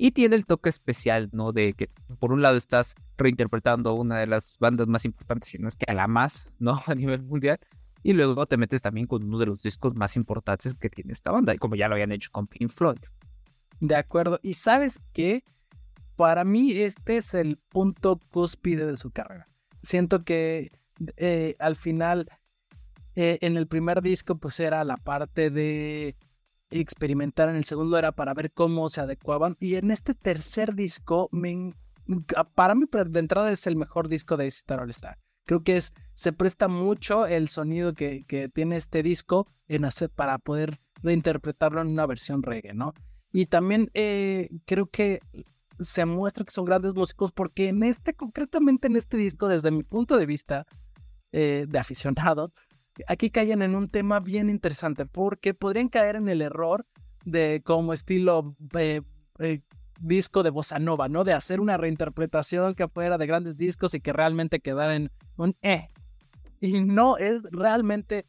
Y 0.00 0.12
tiene 0.12 0.36
el 0.36 0.46
toque 0.46 0.68
especial, 0.68 1.28
¿no? 1.32 1.52
De 1.52 1.72
que 1.72 1.90
por 2.20 2.32
un 2.32 2.40
lado 2.40 2.56
estás 2.56 2.94
reinterpretando 3.16 3.94
una 3.94 4.18
de 4.18 4.28
las 4.28 4.56
bandas 4.60 4.86
más 4.86 5.04
importantes, 5.04 5.50
si 5.50 5.58
no 5.58 5.66
es 5.66 5.76
que 5.76 5.90
a 5.90 5.94
la 5.94 6.06
más, 6.06 6.46
¿no? 6.60 6.80
A 6.86 6.94
nivel 6.94 7.22
mundial. 7.22 7.58
Y 8.04 8.12
luego 8.12 8.46
te 8.46 8.56
metes 8.56 8.80
también 8.80 9.08
con 9.08 9.24
uno 9.24 9.38
de 9.38 9.46
los 9.46 9.62
discos 9.62 9.96
más 9.96 10.14
importantes 10.14 10.74
que 10.74 10.88
tiene 10.88 11.12
esta 11.12 11.32
banda, 11.32 11.52
y 11.52 11.58
como 11.58 11.74
ya 11.74 11.88
lo 11.88 11.94
habían 11.94 12.12
hecho 12.12 12.30
con 12.30 12.46
Pink 12.46 12.70
Floyd. 12.70 12.98
De 13.80 13.96
acuerdo. 13.96 14.38
Y 14.42 14.54
sabes 14.54 15.00
qué? 15.12 15.42
Para 16.14 16.44
mí 16.44 16.72
este 16.72 17.16
es 17.16 17.34
el 17.34 17.58
punto 17.68 18.20
cúspide 18.30 18.86
de 18.86 18.96
su 18.96 19.10
carrera. 19.10 19.48
Siento 19.82 20.24
que 20.24 20.70
eh, 21.16 21.54
al 21.58 21.76
final, 21.76 22.28
eh, 23.20 23.36
en 23.40 23.56
el 23.56 23.66
primer 23.66 24.00
disco, 24.00 24.38
pues 24.38 24.60
era 24.60 24.84
la 24.84 24.96
parte 24.96 25.50
de 25.50 26.14
experimentar. 26.70 27.48
En 27.48 27.56
el 27.56 27.64
segundo 27.64 27.98
era 27.98 28.12
para 28.12 28.32
ver 28.32 28.52
cómo 28.52 28.88
se 28.88 29.00
adecuaban. 29.00 29.56
Y 29.58 29.74
en 29.74 29.90
este 29.90 30.14
tercer 30.14 30.76
disco, 30.76 31.28
para 32.54 32.76
mí, 32.76 32.84
de 32.88 33.18
entrada, 33.18 33.50
es 33.50 33.66
el 33.66 33.74
mejor 33.74 34.06
disco 34.06 34.36
de 34.36 34.46
Star 34.46 34.78
All 34.78 34.90
Star. 34.90 35.18
Creo 35.46 35.64
que 35.64 35.78
es, 35.78 35.94
se 36.14 36.32
presta 36.32 36.68
mucho 36.68 37.26
el 37.26 37.48
sonido 37.48 37.92
que, 37.92 38.24
que 38.28 38.48
tiene 38.48 38.76
este 38.76 39.02
disco 39.02 39.48
en 39.66 39.84
hacer, 39.84 40.10
para 40.10 40.38
poder 40.38 40.78
reinterpretarlo 41.02 41.80
en 41.80 41.88
una 41.88 42.06
versión 42.06 42.44
reggae, 42.44 42.72
¿no? 42.72 42.94
Y 43.32 43.46
también 43.46 43.90
eh, 43.94 44.48
creo 44.64 44.86
que 44.86 45.18
se 45.80 46.04
muestra 46.04 46.44
que 46.44 46.52
son 46.52 46.66
grandes 46.66 46.94
músicos 46.94 47.32
porque 47.32 47.70
en 47.70 47.82
este, 47.82 48.14
concretamente 48.14 48.86
en 48.86 48.94
este 48.94 49.16
disco, 49.16 49.48
desde 49.48 49.72
mi 49.72 49.82
punto 49.82 50.16
de 50.16 50.26
vista 50.26 50.66
eh, 51.32 51.66
de 51.68 51.78
aficionado, 51.78 52.52
aquí 53.06 53.30
caen 53.30 53.62
en 53.62 53.74
un 53.74 53.88
tema 53.88 54.20
bien 54.20 54.50
interesante 54.50 55.06
porque 55.06 55.54
podrían 55.54 55.88
caer 55.88 56.16
en 56.16 56.28
el 56.28 56.42
error 56.42 56.86
de 57.24 57.62
como 57.64 57.92
estilo 57.92 58.56
eh, 58.76 59.02
eh, 59.38 59.60
disco 60.00 60.42
de 60.42 60.50
bossa 60.50 60.78
nova, 60.78 61.08
¿no? 61.08 61.24
De 61.24 61.32
hacer 61.32 61.60
una 61.60 61.76
reinterpretación 61.76 62.74
que 62.74 62.88
fuera 62.88 63.18
de 63.18 63.26
grandes 63.26 63.56
discos 63.56 63.94
y 63.94 64.00
que 64.00 64.12
realmente 64.12 64.60
quedara 64.60 64.96
en 64.96 65.10
un 65.36 65.56
eh. 65.62 65.88
Y 66.60 66.80
no, 66.80 67.18
es 67.18 67.42
realmente, 67.50 68.26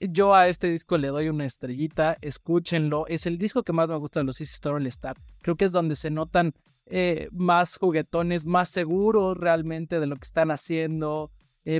yo 0.00 0.34
a 0.34 0.48
este 0.48 0.68
disco 0.68 0.98
le 0.98 1.08
doy 1.08 1.28
una 1.28 1.44
estrellita, 1.44 2.16
escúchenlo, 2.20 3.06
es 3.06 3.26
el 3.26 3.38
disco 3.38 3.62
que 3.62 3.72
más 3.72 3.88
me 3.88 3.96
gusta 3.96 4.20
de 4.20 4.24
los 4.24 4.40
Easy 4.40 4.52
Story 4.52 4.86
Star. 4.88 5.16
Creo 5.42 5.56
que 5.56 5.64
es 5.64 5.72
donde 5.72 5.94
se 5.94 6.10
notan 6.10 6.54
eh, 6.86 7.28
más 7.32 7.76
juguetones, 7.76 8.46
más 8.46 8.68
seguros 8.68 9.36
realmente 9.36 10.00
de 10.00 10.06
lo 10.06 10.16
que 10.16 10.24
están 10.24 10.50
haciendo, 10.50 11.30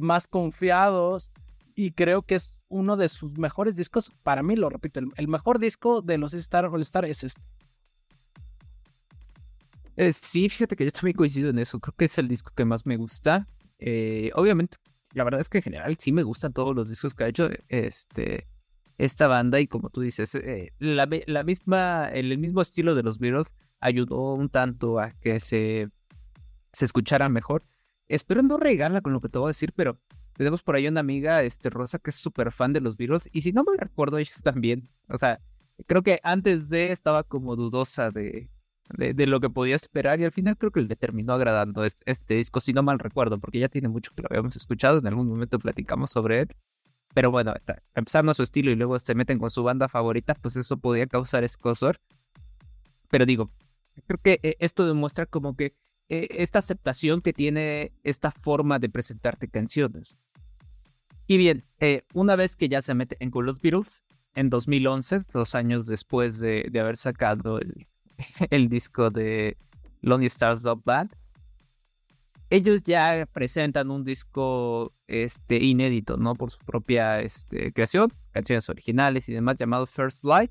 más 0.02 0.28
confiados 0.28 1.32
y 1.78 1.92
creo 1.92 2.22
que 2.22 2.34
es 2.34 2.56
uno 2.66 2.96
de 2.96 3.08
sus 3.08 3.38
mejores 3.38 3.76
discos. 3.76 4.12
Para 4.24 4.42
mí, 4.42 4.56
lo 4.56 4.68
repito, 4.68 4.98
el, 4.98 5.28
mejor 5.28 5.60
disco 5.60 6.02
de 6.02 6.18
los 6.18 6.34
Star 6.34 6.64
All 6.64 6.80
Star 6.80 7.04
es 7.04 7.22
este. 7.22 7.40
Eh, 9.94 10.12
sí, 10.12 10.48
fíjate 10.48 10.74
que 10.74 10.84
yo 10.84 10.90
también 10.90 11.16
coincido 11.16 11.50
en 11.50 11.60
eso. 11.60 11.78
Creo 11.78 11.94
que 11.94 12.06
es 12.06 12.18
el 12.18 12.26
disco 12.26 12.50
que 12.56 12.64
más 12.64 12.84
me 12.84 12.96
gusta. 12.96 13.46
Eh, 13.78 14.32
obviamente, 14.34 14.78
la 15.12 15.22
verdad 15.22 15.40
es 15.40 15.48
que 15.48 15.58
en 15.58 15.62
general 15.62 15.96
sí 16.00 16.10
me 16.10 16.24
gustan 16.24 16.52
todos 16.52 16.74
los 16.74 16.88
discos 16.88 17.14
que 17.14 17.22
ha 17.22 17.28
hecho 17.28 17.48
este, 17.68 18.48
esta 18.98 19.28
banda. 19.28 19.60
Y 19.60 19.68
como 19.68 19.88
tú 19.88 20.00
dices, 20.00 20.34
eh, 20.34 20.72
la, 20.80 21.06
misma, 21.44 22.08
el, 22.08 22.36
mismo 22.38 22.60
estilo 22.60 22.96
de 22.96 23.04
los 23.04 23.20
Beatles 23.20 23.54
ayudó 23.78 24.34
un 24.34 24.48
tanto 24.48 24.98
a 24.98 25.12
que 25.12 25.38
se, 25.38 25.90
se 26.72 26.84
escuchara 26.84 27.28
mejor. 27.28 27.62
Espero 28.08 28.42
no 28.42 28.56
regala 28.56 29.00
con 29.00 29.12
lo 29.12 29.20
que 29.20 29.28
te 29.28 29.38
voy 29.38 29.46
a 29.46 29.54
decir, 29.54 29.72
pero 29.76 30.00
tenemos 30.38 30.62
por 30.62 30.76
ahí 30.76 30.86
una 30.86 31.00
amiga, 31.00 31.42
este, 31.42 31.68
Rosa, 31.68 31.98
que 31.98 32.10
es 32.10 32.16
súper 32.16 32.52
fan 32.52 32.72
de 32.72 32.80
los 32.80 32.96
Beatles. 32.96 33.28
Y 33.32 33.40
si 33.40 33.52
no 33.52 33.64
me 33.64 33.76
recuerdo, 33.76 34.18
ella 34.18 34.32
también. 34.44 34.88
O 35.08 35.18
sea, 35.18 35.40
creo 35.86 36.02
que 36.02 36.20
antes 36.22 36.70
de 36.70 36.92
estaba 36.92 37.24
como 37.24 37.56
dudosa 37.56 38.12
de, 38.12 38.48
de, 38.96 39.26
lo 39.26 39.40
que 39.40 39.50
podía 39.50 39.74
esperar. 39.74 40.20
Y 40.20 40.24
al 40.24 40.30
final 40.30 40.56
creo 40.56 40.70
que 40.70 40.80
le 40.80 40.94
terminó 40.94 41.32
agradando 41.32 41.84
este, 41.84 42.34
disco, 42.34 42.60
si 42.60 42.72
no 42.72 42.84
mal 42.84 43.00
recuerdo, 43.00 43.40
porque 43.40 43.58
ya 43.58 43.68
tiene 43.68 43.88
mucho 43.88 44.12
que 44.14 44.22
lo 44.22 44.28
habíamos 44.30 44.54
escuchado. 44.54 45.00
En 45.00 45.08
algún 45.08 45.26
momento 45.26 45.58
platicamos 45.58 46.12
sobre 46.12 46.42
él. 46.42 46.56
Pero 47.14 47.32
bueno, 47.32 47.52
empezando 47.96 48.30
a 48.30 48.34
su 48.34 48.44
estilo 48.44 48.70
y 48.70 48.76
luego 48.76 48.96
se 49.00 49.16
meten 49.16 49.40
con 49.40 49.50
su 49.50 49.64
banda 49.64 49.88
favorita, 49.88 50.34
pues 50.34 50.54
eso 50.54 50.76
podía 50.76 51.08
causar 51.08 51.42
escosor. 51.42 51.98
Pero 53.10 53.26
digo, 53.26 53.50
creo 54.06 54.20
que 54.22 54.38
eh, 54.44 54.56
esto 54.60 54.86
demuestra 54.86 55.26
como 55.26 55.56
que 55.56 55.74
eh, 56.10 56.28
esta 56.30 56.60
aceptación 56.60 57.20
que 57.20 57.34
tiene 57.34 57.92
esta 58.02 58.30
forma 58.30 58.78
de 58.78 58.88
presentarte 58.88 59.48
canciones. 59.48 60.16
Y 61.30 61.36
bien, 61.36 61.62
eh, 61.80 62.04
una 62.14 62.36
vez 62.36 62.56
que 62.56 62.70
ya 62.70 62.80
se 62.80 62.94
meten 62.94 63.30
con 63.30 63.44
los 63.44 63.60
Beatles, 63.60 64.02
en 64.34 64.48
2011, 64.48 65.24
dos 65.30 65.54
años 65.54 65.86
después 65.86 66.40
de, 66.40 66.70
haber 66.80 66.96
sacado 66.96 67.60
el, 68.50 68.68
disco 68.70 69.10
de 69.10 69.58
Lonely 70.00 70.26
Stars 70.26 70.62
Dog 70.62 70.82
Band, 70.84 71.14
ellos 72.48 72.82
ya 72.82 73.28
presentan 73.30 73.90
un 73.90 74.04
disco 74.04 74.94
este, 75.06 75.62
inédito, 75.62 76.16
¿no? 76.16 76.34
Por 76.34 76.50
su 76.50 76.60
propia 76.60 77.20
este, 77.20 77.74
creación, 77.74 78.10
canciones 78.30 78.66
originales 78.70 79.28
y 79.28 79.34
demás, 79.34 79.56
llamado 79.56 79.84
First 79.84 80.24
Light. 80.24 80.50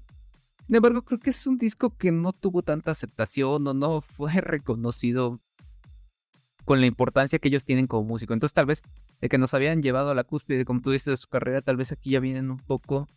Sin 0.64 0.76
embargo, 0.76 1.02
creo 1.02 1.20
que 1.20 1.32
es 1.32 1.48
un 1.48 1.58
disco 1.58 1.98
que 1.98 2.12
no 2.12 2.34
tuvo 2.34 2.62
tanta 2.62 2.92
aceptación 2.92 3.66
o 3.66 3.74
no 3.74 4.02
fue 4.02 4.32
reconocido 4.42 5.42
con 6.66 6.82
la 6.82 6.86
importancia 6.86 7.40
que 7.40 7.48
ellos 7.48 7.64
tienen 7.64 7.88
como 7.88 8.04
músico. 8.04 8.34
Entonces, 8.34 8.54
tal 8.54 8.68
vez 8.68 8.84
de 9.22 9.30
que 9.30 9.38
nos 9.38 9.54
habían 9.54 9.82
llevado 9.82 10.12
a 10.12 10.16
la 10.16 10.24
cúspide, 10.24 10.66
como 10.66 10.82
tú 10.82 10.92
dices, 10.92 11.06
de 11.06 11.18
su 11.18 11.28
carrera, 11.28 11.62
tal 11.62 11.78
vez 11.78 11.92
aquí 11.92 12.12
ya 12.12 12.20
vienen 12.20 12.52
un 12.52 12.60
poco 12.60 13.08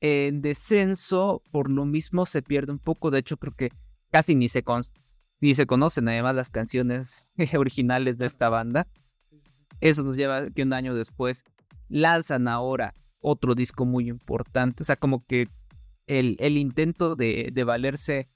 en 0.00 0.42
descenso, 0.42 1.42
por 1.50 1.70
lo 1.70 1.84
mismo 1.84 2.26
se 2.26 2.42
pierde 2.42 2.72
un 2.72 2.78
poco, 2.78 3.10
de 3.10 3.20
hecho 3.20 3.36
creo 3.36 3.54
que 3.54 3.70
casi 4.10 4.34
ni 4.34 4.48
se, 4.48 4.62
ni 5.40 5.54
se 5.54 5.66
conocen 5.66 6.08
además 6.08 6.34
las 6.34 6.50
canciones 6.50 7.18
originales 7.56 8.18
de 8.18 8.26
esta 8.26 8.48
banda. 8.48 8.86
Eso 9.80 10.02
nos 10.02 10.16
lleva 10.16 10.50
que 10.50 10.62
un 10.62 10.72
año 10.72 10.94
después 10.94 11.44
lanzan 11.88 12.48
ahora 12.48 12.94
otro 13.20 13.54
disco 13.54 13.86
muy 13.86 14.08
importante, 14.08 14.82
o 14.82 14.86
sea, 14.86 14.96
como 14.96 15.24
que 15.24 15.48
el, 16.06 16.36
el 16.38 16.58
intento 16.58 17.16
de, 17.16 17.50
de 17.52 17.64
valerse 17.64 18.28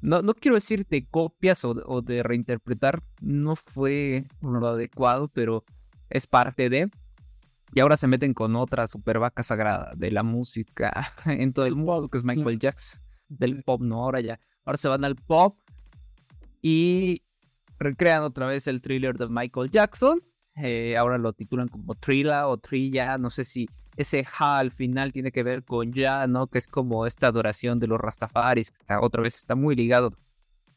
no, 0.00 0.22
no 0.22 0.34
quiero 0.34 0.54
decir 0.54 0.86
de 0.86 1.06
copias 1.06 1.64
o, 1.64 1.70
o, 1.70 2.02
de 2.02 2.22
reinterpretar, 2.22 3.02
no 3.20 3.56
fue 3.56 4.26
lo 4.40 4.66
adecuado, 4.68 5.28
pero 5.28 5.64
es 6.10 6.26
parte 6.26 6.68
de. 6.70 6.90
Y 7.74 7.80
ahora 7.80 7.96
se 7.96 8.06
meten 8.06 8.32
con 8.32 8.56
otra 8.56 8.86
super 8.86 9.18
vaca 9.18 9.42
sagrada 9.42 9.92
de 9.96 10.10
la 10.10 10.22
música 10.22 11.12
en 11.26 11.52
todo 11.52 11.66
el 11.66 11.74
mundo, 11.74 12.08
que 12.08 12.18
es 12.18 12.24
Michael 12.24 12.58
Jackson, 12.58 13.00
del 13.28 13.62
pop, 13.62 13.80
¿no? 13.82 14.04
Ahora 14.04 14.20
ya. 14.20 14.40
Ahora 14.64 14.78
se 14.78 14.88
van 14.88 15.04
al 15.04 15.16
pop 15.16 15.58
y 16.62 17.22
recrean 17.78 18.22
otra 18.22 18.46
vez 18.46 18.66
el 18.66 18.80
thriller 18.80 19.16
de 19.16 19.28
Michael 19.28 19.70
Jackson. 19.70 20.22
Eh, 20.56 20.96
ahora 20.96 21.18
lo 21.18 21.32
titulan 21.32 21.68
como 21.68 21.94
Trilla 21.94 22.48
o 22.48 22.56
Trilla, 22.56 23.18
no 23.18 23.28
sé 23.28 23.44
si 23.44 23.68
ese 23.96 24.24
ja 24.24 24.58
al 24.58 24.70
final 24.70 25.12
tiene 25.12 25.30
que 25.30 25.42
ver 25.42 25.64
con 25.64 25.92
ya, 25.92 26.26
¿no? 26.26 26.46
Que 26.46 26.58
es 26.58 26.68
como 26.68 27.06
esta 27.06 27.28
adoración 27.28 27.78
de 27.78 27.86
los 27.86 28.00
Rastafaris, 28.00 28.70
que 28.70 28.78
está, 28.78 29.00
otra 29.00 29.22
vez 29.22 29.36
está 29.36 29.54
muy 29.54 29.74
ligado 29.74 30.12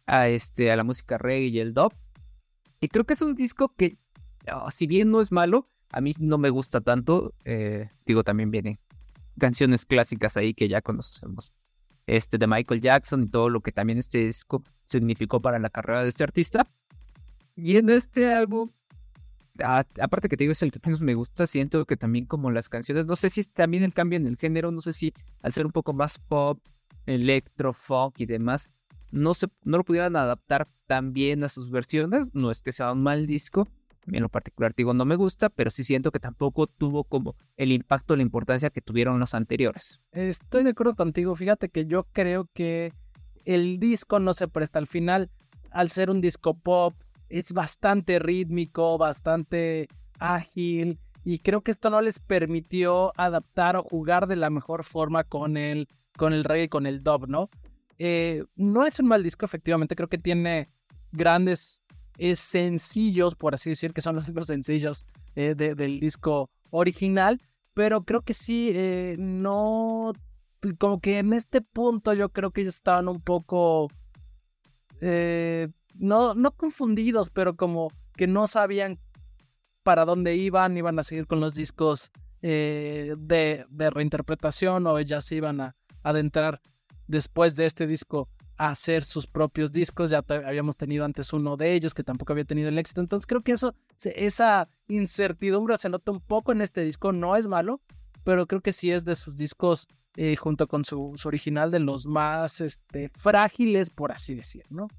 a, 0.05 0.27
este, 0.27 0.71
a 0.71 0.75
la 0.75 0.83
música 0.83 1.17
reggae 1.17 1.47
y 1.47 1.59
el 1.59 1.73
dub. 1.73 1.93
Y 2.81 2.87
creo 2.87 3.05
que 3.05 3.13
es 3.13 3.21
un 3.21 3.35
disco 3.35 3.73
que, 3.75 3.97
ah, 4.47 4.69
si 4.71 4.87
bien 4.87 5.11
no 5.11 5.21
es 5.21 5.31
malo, 5.31 5.67
a 5.91 6.01
mí 6.01 6.13
no 6.19 6.37
me 6.37 6.49
gusta 6.49 6.81
tanto. 6.81 7.33
Eh, 7.45 7.89
digo, 8.05 8.23
también 8.23 8.51
vienen 8.51 8.79
canciones 9.37 9.85
clásicas 9.85 10.37
ahí 10.37 10.53
que 10.53 10.67
ya 10.67 10.81
conocemos. 10.81 11.53
Este 12.07 12.37
de 12.37 12.47
Michael 12.47 12.81
Jackson 12.81 13.23
y 13.23 13.27
todo 13.27 13.49
lo 13.49 13.61
que 13.61 13.71
también 13.71 13.99
este 13.99 14.25
disco 14.25 14.63
significó 14.83 15.41
para 15.41 15.59
la 15.59 15.69
carrera 15.69 16.03
de 16.03 16.09
este 16.09 16.23
artista. 16.23 16.67
Y 17.55 17.77
en 17.77 17.89
este 17.89 18.33
álbum 18.33 18.71
aparte 19.63 20.29
que 20.29 20.37
te 20.37 20.43
digo, 20.43 20.51
es 20.51 20.61
el 20.63 20.71
que 20.71 20.79
menos 20.83 21.01
me 21.01 21.13
gusta, 21.13 21.47
siento 21.47 21.85
que 21.85 21.97
también 21.97 22.25
como 22.25 22.51
las 22.51 22.69
canciones, 22.69 23.05
no 23.05 23.15
sé 23.15 23.29
si 23.29 23.41
es 23.41 23.51
también 23.51 23.83
el 23.83 23.93
cambio 23.93 24.17
en 24.17 24.27
el 24.27 24.37
género, 24.37 24.71
no 24.71 24.81
sé 24.81 24.93
si 24.93 25.13
al 25.41 25.53
ser 25.53 25.65
un 25.65 25.71
poco 25.71 25.93
más 25.93 26.17
pop, 26.17 26.59
electro, 27.05 27.73
folk 27.73 28.19
y 28.19 28.25
demás, 28.25 28.69
no, 29.11 29.33
se, 29.33 29.47
no 29.63 29.77
lo 29.77 29.83
pudieran 29.83 30.15
adaptar 30.15 30.67
tan 30.87 31.13
bien 31.13 31.43
a 31.43 31.49
sus 31.49 31.69
versiones, 31.71 32.33
no 32.33 32.51
es 32.51 32.61
que 32.61 32.71
sea 32.71 32.91
un 32.91 33.03
mal 33.03 33.27
disco, 33.27 33.67
en 34.07 34.21
lo 34.21 34.29
particular 34.29 34.73
digo 34.75 34.93
no 34.93 35.05
me 35.05 35.15
gusta, 35.15 35.49
pero 35.49 35.69
sí 35.69 35.83
siento 35.83 36.11
que 36.11 36.19
tampoco 36.19 36.67
tuvo 36.67 37.03
como 37.03 37.35
el 37.57 37.71
impacto, 37.71 38.15
la 38.15 38.21
importancia 38.21 38.69
que 38.69 38.81
tuvieron 38.81 39.19
los 39.19 39.33
anteriores. 39.33 40.01
Estoy 40.11 40.63
de 40.63 40.71
acuerdo 40.71 40.95
contigo, 40.95 41.35
fíjate 41.35 41.69
que 41.69 41.85
yo 41.85 42.05
creo 42.11 42.49
que 42.53 42.93
el 43.45 43.79
disco 43.79 44.19
no 44.19 44.33
se 44.33 44.47
presta 44.47 44.79
al 44.79 44.87
final, 44.87 45.29
al 45.71 45.89
ser 45.89 46.09
un 46.09 46.21
disco 46.21 46.57
pop, 46.57 46.93
es 47.29 47.53
bastante 47.53 48.19
rítmico, 48.19 48.97
bastante 48.97 49.87
ágil 50.19 50.99
y 51.23 51.39
creo 51.39 51.61
que 51.61 51.71
esto 51.71 51.89
no 51.89 52.01
les 52.01 52.19
permitió 52.19 53.11
adaptar 53.17 53.75
o 53.75 53.83
jugar 53.83 54.27
de 54.27 54.35
la 54.35 54.49
mejor 54.49 54.83
forma 54.83 55.23
con 55.23 55.57
el, 55.57 55.87
con 56.17 56.33
el 56.33 56.43
reggae 56.43 56.63
y 56.63 56.69
con 56.69 56.85
el 56.85 57.03
dub, 57.03 57.27
¿no? 57.27 57.49
Eh, 57.97 58.45
no 58.55 58.85
es 58.85 58.99
un 58.99 59.07
mal 59.07 59.21
disco, 59.21 59.45
efectivamente, 59.45 59.95
creo 59.95 60.07
que 60.07 60.17
tiene 60.17 60.69
grandes 61.11 61.83
sencillos, 62.35 63.35
por 63.35 63.53
así 63.53 63.69
decir, 63.71 63.93
que 63.93 64.01
son 64.01 64.17
los, 64.17 64.27
los 64.29 64.47
sencillos 64.47 65.05
eh, 65.35 65.55
del 65.55 65.99
disco 65.99 66.49
original, 66.69 67.41
pero 67.73 68.03
creo 68.03 68.21
que 68.21 68.33
sí, 68.33 68.71
eh, 68.73 69.15
no, 69.17 70.13
como 70.77 70.99
que 70.99 71.19
en 71.19 71.33
este 71.33 71.61
punto 71.61 72.13
yo 72.13 72.29
creo 72.29 72.51
que 72.51 72.61
ellos 72.61 72.75
estaban 72.75 73.07
un 73.07 73.21
poco 73.21 73.89
no, 75.01 76.33
no 76.33 76.51
confundidos, 76.51 77.29
pero 77.29 77.55
como 77.55 77.89
que 78.15 78.27
no 78.27 78.47
sabían 78.47 78.99
para 79.83 80.05
dónde 80.05 80.35
iban, 80.35 80.77
iban 80.77 80.99
a 80.99 81.03
seguir 81.03 81.25
con 81.25 81.39
los 81.39 81.55
discos 81.55 82.11
eh, 82.41 83.15
de, 83.17 83.65
reinterpretación 83.69 84.87
o 84.87 84.99
ya 85.01 85.19
se 85.19 85.35
iban 85.35 85.59
a 85.59 85.75
adentrar 86.03 86.61
después 87.07 87.55
de 87.55 87.65
este 87.65 87.87
disco 87.87 88.29
hacer 88.59 89.05
sus 89.05 89.25
propios 89.25 89.71
discos. 89.71 90.11
Ya 90.11 90.23
habíamos 90.27 90.75
tenido 90.75 91.05
antes 91.05 91.31
uno 91.33 91.55
de 91.55 91.73
ellos 91.73 91.93
que 91.93 92.03
tampoco 92.03 92.33
había 92.33 92.43
tenido 92.43 92.67
el 92.69 92.77
éxito. 92.77 93.01
Entonces 93.01 93.25
creo 93.25 93.41
que 93.41 93.53
eso, 93.53 93.73
esa 94.03 94.69
incertidumbre 94.89 95.77
se 95.77 95.89
nota 95.89 96.11
un 96.11 96.19
poco 96.19 96.51
en 96.51 96.61
este 96.61 96.83
disco. 96.83 97.13
No 97.13 97.37
es 97.37 97.47
malo, 97.47 97.81
pero 98.25 98.45
creo 98.45 98.61
que 98.61 98.73
sí 98.73 98.91
es 98.91 99.05
de 99.05 99.15
sus 99.15 99.37
discos 99.37 99.87
eh, 100.17 100.35
junto 100.35 100.67
con 100.67 100.83
su, 100.83 101.15
original 101.23 101.71
de 101.71 101.79
los 101.79 102.05
más 102.05 102.59
este, 102.59 103.09
frágiles, 103.17 103.89
por 103.89 104.11
así 104.11 104.35
decir, 104.35 104.65
¿no? 104.69 104.89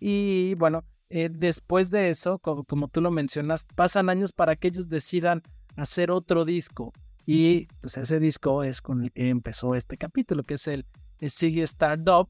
Y 0.00 0.54
bueno, 0.54 0.84
eh, 1.08 1.28
después 1.30 1.92
de 1.92 2.08
eso, 2.08 2.40
como, 2.40 2.88
tú 2.88 3.00
lo 3.00 3.12
mencionas, 3.12 3.68
pasan 3.76 4.10
años 4.10 4.32
para 4.32 4.56
que 4.56 4.68
ellos 4.68 4.88
decidan 4.88 5.42
hacer 5.76 6.10
otro 6.10 6.44
disco. 6.44 6.92
Y 7.26 7.66
pues 7.80 7.96
ese 7.96 8.18
disco 8.18 8.64
es 8.64 8.82
con 8.82 9.04
el 9.04 9.12
que 9.12 9.28
empezó 9.28 9.76
este 9.76 9.96
capítulo, 9.96 10.42
que 10.42 10.54
es 10.54 10.66
el, 10.66 10.84
Sigue 11.28 11.62
Star 11.62 12.02
Dub, 12.02 12.28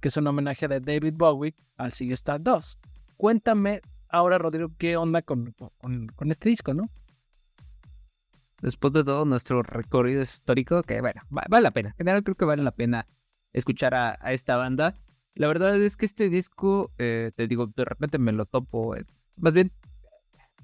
que 0.00 0.08
es 0.08 0.16
un 0.16 0.26
homenaje 0.26 0.68
de 0.68 0.80
David 0.80 1.14
Bowie 1.16 1.54
al 1.76 1.92
Sigue 1.92 2.14
Star 2.14 2.42
2. 2.42 2.78
Cuéntame 3.16 3.80
ahora, 4.08 4.38
Rodrigo, 4.38 4.70
qué 4.78 4.96
onda 4.96 5.22
con, 5.22 5.54
con, 5.78 6.30
este 6.30 6.48
disco, 6.48 6.74
¿no? 6.74 6.88
Después 8.60 8.92
de 8.92 9.04
todo 9.04 9.24
nuestro 9.24 9.62
recorrido 9.62 10.22
histórico, 10.22 10.82
que 10.82 11.00
bueno, 11.00 11.22
vale 11.30 11.62
la 11.62 11.70
pena. 11.70 11.90
En 11.90 11.96
general 11.96 12.24
creo 12.24 12.34
que 12.34 12.44
vale 12.44 12.62
la 12.62 12.72
pena 12.72 13.06
escuchar 13.52 13.94
a 13.94 14.32
esta 14.32 14.56
banda. 14.56 14.96
La 15.38 15.46
verdad 15.46 15.80
es 15.80 15.96
que 15.96 16.04
este 16.04 16.28
disco, 16.28 16.90
eh, 16.98 17.30
te 17.36 17.46
digo, 17.46 17.68
de 17.68 17.84
repente 17.84 18.18
me 18.18 18.32
lo 18.32 18.44
topo. 18.44 18.96
Más 19.36 19.52
bien, 19.52 19.70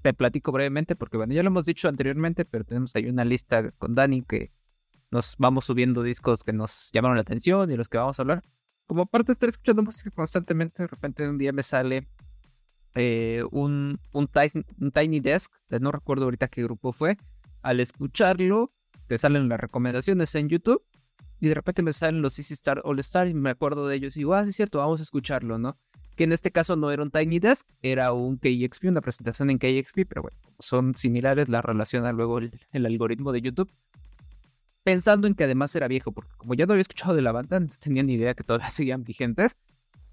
te 0.02 0.12
platico 0.12 0.50
brevemente, 0.50 0.96
porque 0.96 1.16
bueno, 1.16 1.32
ya 1.32 1.44
lo 1.44 1.46
hemos 1.46 1.64
dicho 1.64 1.88
anteriormente, 1.88 2.44
pero 2.44 2.64
tenemos 2.64 2.94
ahí 2.96 3.06
una 3.06 3.24
lista 3.24 3.70
con 3.78 3.94
Dani 3.94 4.22
que 4.22 4.50
nos 5.12 5.36
vamos 5.38 5.66
subiendo 5.66 6.02
discos 6.02 6.42
que 6.42 6.52
nos 6.52 6.90
llamaron 6.92 7.16
la 7.16 7.22
atención 7.22 7.70
y 7.70 7.76
los 7.76 7.88
que 7.88 7.98
vamos 7.98 8.18
a 8.18 8.22
hablar. 8.22 8.42
Como 8.86 9.06
parte 9.06 9.28
de 9.28 9.32
estar 9.32 9.48
escuchando 9.48 9.82
música 9.82 10.10
constantemente, 10.10 10.82
de 10.82 10.86
repente 10.88 11.28
un 11.28 11.38
día 11.38 11.52
me 11.52 11.62
sale 11.62 12.06
eh, 12.94 13.42
un, 13.50 13.98
un, 14.12 14.28
Tiny 14.28 15.20
Desk, 15.20 15.52
no 15.80 15.90
recuerdo 15.90 16.24
ahorita 16.24 16.48
qué 16.48 16.62
grupo 16.62 16.92
fue. 16.92 17.16
Al 17.62 17.80
escucharlo, 17.80 18.72
te 19.06 19.18
salen 19.18 19.48
las 19.48 19.58
recomendaciones 19.58 20.34
en 20.34 20.48
YouTube 20.48 20.82
y 21.40 21.48
de 21.48 21.54
repente 21.54 21.82
me 21.82 21.92
salen 21.92 22.22
los 22.22 22.38
Easy 22.38 22.54
Star 22.54 22.80
All 22.84 22.98
Star 23.00 23.28
y 23.28 23.34
me 23.34 23.50
acuerdo 23.50 23.86
de 23.86 23.96
ellos 23.96 24.16
y 24.16 24.20
digo, 24.20 24.34
ah, 24.34 24.44
es 24.46 24.56
cierto, 24.56 24.78
vamos 24.78 25.00
a 25.00 25.02
escucharlo, 25.02 25.58
¿no? 25.58 25.76
Que 26.16 26.24
en 26.24 26.32
este 26.32 26.52
caso 26.52 26.76
no 26.76 26.90
era 26.90 27.02
un 27.02 27.10
Tiny 27.10 27.38
Desk, 27.40 27.68
era 27.82 28.12
un 28.12 28.38
KXP, 28.38 28.84
una 28.84 29.00
presentación 29.00 29.50
en 29.50 29.58
KXP, 29.58 30.06
pero 30.08 30.22
bueno, 30.22 30.38
son 30.58 30.94
similares, 30.94 31.48
la 31.48 31.60
relaciona 31.60 32.12
luego 32.12 32.38
el, 32.38 32.86
algoritmo 32.86 33.32
de 33.32 33.42
YouTube. 33.42 33.70
Pensando 34.84 35.26
en 35.26 35.34
que 35.34 35.44
además 35.44 35.74
era 35.74 35.88
viejo, 35.88 36.12
porque 36.12 36.34
como 36.36 36.54
ya 36.54 36.66
no 36.66 36.74
había 36.74 36.82
escuchado 36.82 37.14
de 37.14 37.22
la 37.22 37.32
banda, 37.32 37.58
no 37.58 37.68
tenía 37.80 38.02
ni 38.02 38.14
idea 38.14 38.34
que 38.34 38.44
todavía 38.44 38.70
seguían 38.70 39.02
vigentes. 39.02 39.56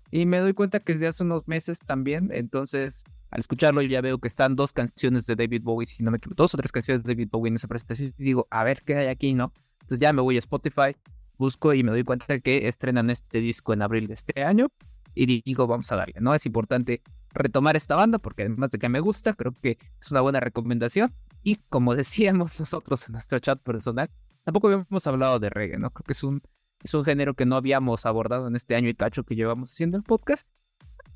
Y 0.09 0.25
me 0.25 0.39
doy 0.39 0.53
cuenta 0.53 0.79
que 0.79 0.93
es 0.93 0.99
de 0.99 1.07
hace 1.07 1.23
unos 1.23 1.47
meses 1.47 1.79
también, 1.79 2.29
entonces 2.33 3.03
al 3.29 3.39
escucharlo 3.39 3.81
ya 3.81 4.01
veo 4.01 4.17
que 4.17 4.27
están 4.27 4.57
dos 4.57 4.73
canciones 4.73 5.25
de 5.25 5.37
David 5.37 5.61
Bowie, 5.63 5.85
si 5.85 6.03
no 6.03 6.11
me 6.11 6.17
equivoco, 6.17 6.43
dos 6.43 6.53
o 6.53 6.57
tres 6.57 6.71
canciones 6.71 7.03
de 7.03 7.13
David 7.13 7.29
Bowie 7.31 7.49
en 7.49 7.55
esa 7.55 7.67
presentación 7.69 8.13
y 8.17 8.23
digo, 8.23 8.45
a 8.49 8.65
ver 8.65 8.81
qué 8.83 8.95
hay 8.97 9.07
aquí, 9.07 9.33
¿no? 9.33 9.53
Entonces 9.75 9.99
ya 9.99 10.11
me 10.11 10.21
voy 10.21 10.35
a 10.35 10.39
Spotify, 10.39 10.97
busco 11.37 11.73
y 11.73 11.81
me 11.83 11.91
doy 11.91 12.03
cuenta 12.03 12.39
que 12.39 12.67
estrenan 12.67 13.09
este 13.09 13.39
disco 13.39 13.71
en 13.71 13.81
abril 13.81 14.07
de 14.07 14.15
este 14.15 14.43
año 14.43 14.67
y 15.15 15.41
digo, 15.41 15.65
vamos 15.65 15.91
a 15.93 15.95
darle, 15.95 16.15
¿no? 16.19 16.35
Es 16.35 16.45
importante 16.45 17.01
retomar 17.33 17.77
esta 17.77 17.95
banda 17.95 18.19
porque 18.19 18.43
además 18.43 18.71
de 18.71 18.79
que 18.79 18.89
me 18.89 18.99
gusta, 18.99 19.33
creo 19.33 19.53
que 19.53 19.77
es 19.99 20.11
una 20.11 20.21
buena 20.21 20.41
recomendación. 20.41 21.13
Y 21.43 21.55
como 21.55 21.95
decíamos 21.95 22.59
nosotros 22.59 23.07
en 23.07 23.13
nuestro 23.13 23.39
chat 23.39 23.61
personal, 23.61 24.09
tampoco 24.43 24.67
habíamos 24.67 25.07
hablado 25.07 25.39
de 25.39 25.49
reggae, 25.49 25.77
¿no? 25.77 25.91
Creo 25.91 26.05
que 26.05 26.13
es 26.13 26.23
un, 26.23 26.41
es 26.83 26.93
un 26.93 27.03
género 27.03 27.33
que 27.33 27.45
no 27.45 27.55
habíamos 27.55 28.05
abordado 28.05 28.47
en 28.47 28.55
este 28.55 28.75
año 28.75 28.89
y 28.89 28.95
cacho 28.95 29.23
que 29.23 29.35
llevamos 29.35 29.71
haciendo 29.71 29.97
el 29.97 30.03
podcast. 30.03 30.47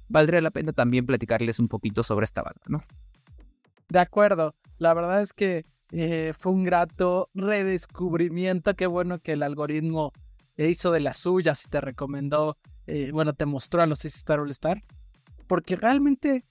Valdría 0.08 0.42
la 0.42 0.52
pena 0.52 0.72
también 0.72 1.06
platicarles 1.06 1.60
un 1.60 1.68
poquito 1.68 2.04
sobre 2.04 2.26
esta 2.26 2.44
banda, 2.44 2.62
¿no? 2.68 2.84
De 3.90 4.00
acuerdo. 4.00 4.56
La 4.78 4.94
verdad 4.94 5.22
es 5.22 5.34
que 5.34 5.66
eh, 5.92 6.34
fue 6.38 6.52
un 6.52 6.64
grato 6.64 7.30
redescubrimiento. 7.34 8.76
Qué 8.76 8.88
bueno 8.88 9.20
que 9.20 9.34
el 9.34 9.44
algoritmo 9.44 10.14
hizo 10.58 10.92
de 10.92 11.00
las 11.00 11.18
suyas 11.18 11.66
y 11.66 11.70
te 11.70 11.82
recomendó, 11.82 12.58
eh, 12.88 13.12
bueno, 13.12 13.34
te 13.34 13.46
mostró 13.46 13.82
a 13.82 13.86
los 13.86 14.06
Star 14.06 14.40
All 14.40 14.52
Star. 14.52 14.84
Porque 15.48 15.76
realmente 15.76 16.46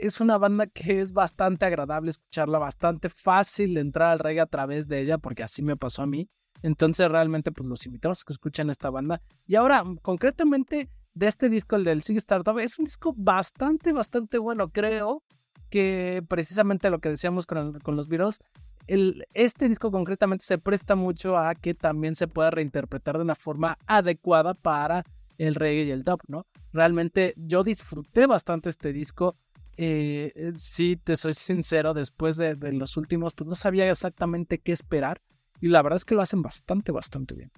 es 0.00 0.20
una 0.20 0.38
banda 0.38 0.66
que 0.66 1.00
es 1.00 1.12
bastante 1.12 1.64
agradable 1.64 2.10
escucharla, 2.10 2.58
bastante 2.58 3.08
fácil 3.08 3.76
entrar 3.78 4.10
al 4.10 4.18
reggae 4.18 4.40
a 4.40 4.46
través 4.46 4.88
de 4.88 5.00
ella, 5.00 5.18
porque 5.18 5.42
así 5.42 5.62
me 5.62 5.76
pasó 5.76 6.02
a 6.02 6.06
mí. 6.06 6.28
Entonces 6.62 7.08
realmente 7.08 7.52
pues 7.52 7.68
los 7.68 7.86
invitamos 7.86 8.22
a 8.22 8.24
que 8.26 8.32
escuchen 8.32 8.70
esta 8.70 8.90
banda. 8.90 9.20
Y 9.46 9.56
ahora, 9.56 9.84
concretamente 10.02 10.90
de 11.14 11.26
este 11.26 11.48
disco, 11.48 11.76
el 11.76 11.84
del 11.84 12.02
Sig 12.02 12.16
Startup, 12.16 12.58
es 12.58 12.78
un 12.78 12.86
disco 12.86 13.14
bastante, 13.16 13.92
bastante 13.92 14.38
bueno. 14.38 14.70
Creo 14.70 15.22
que 15.70 16.22
precisamente 16.28 16.90
lo 16.90 17.00
que 17.00 17.10
decíamos 17.10 17.46
con, 17.46 17.78
con 17.80 17.96
los 17.96 18.08
virus, 18.08 18.40
este 18.86 19.68
disco 19.68 19.90
concretamente 19.90 20.44
se 20.44 20.58
presta 20.58 20.94
mucho 20.94 21.36
a 21.36 21.54
que 21.54 21.74
también 21.74 22.14
se 22.14 22.28
pueda 22.28 22.50
reinterpretar 22.50 23.16
de 23.16 23.24
una 23.24 23.34
forma 23.34 23.78
adecuada 23.86 24.54
para 24.54 25.04
el 25.38 25.54
reggae 25.54 25.84
y 25.84 25.90
el 25.90 26.04
dub, 26.04 26.20
¿no? 26.28 26.46
Realmente 26.72 27.34
yo 27.36 27.64
disfruté 27.64 28.26
bastante 28.26 28.70
este 28.70 28.92
disco. 28.92 29.36
Eh, 29.76 30.32
eh, 30.34 30.52
sí, 30.56 30.96
te 30.96 31.16
soy 31.16 31.34
sincero, 31.34 31.92
después 31.92 32.36
de, 32.36 32.56
los 32.72 32.96
últimos, 32.96 33.34
pues 33.34 33.48
no 33.48 33.54
sabía 33.54 33.90
exactamente 33.90 34.58
qué 34.58 34.72
esperar. 34.72 35.20
Y 35.60 35.68
la 35.68 35.82
verdad 35.82 35.96
es 35.96 36.04
que 36.04 36.14
lo 36.14 36.22
hacen 36.22 36.42
bastante, 36.42 36.92
bastante 36.92 37.34
bien. 37.34 37.50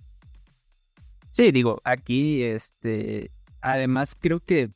Sí, 1.30 1.52
digo, 1.52 1.80
aquí, 1.84 2.42
este, 2.42 3.30
además 3.60 4.16
creo 4.18 4.40
que 4.40 4.70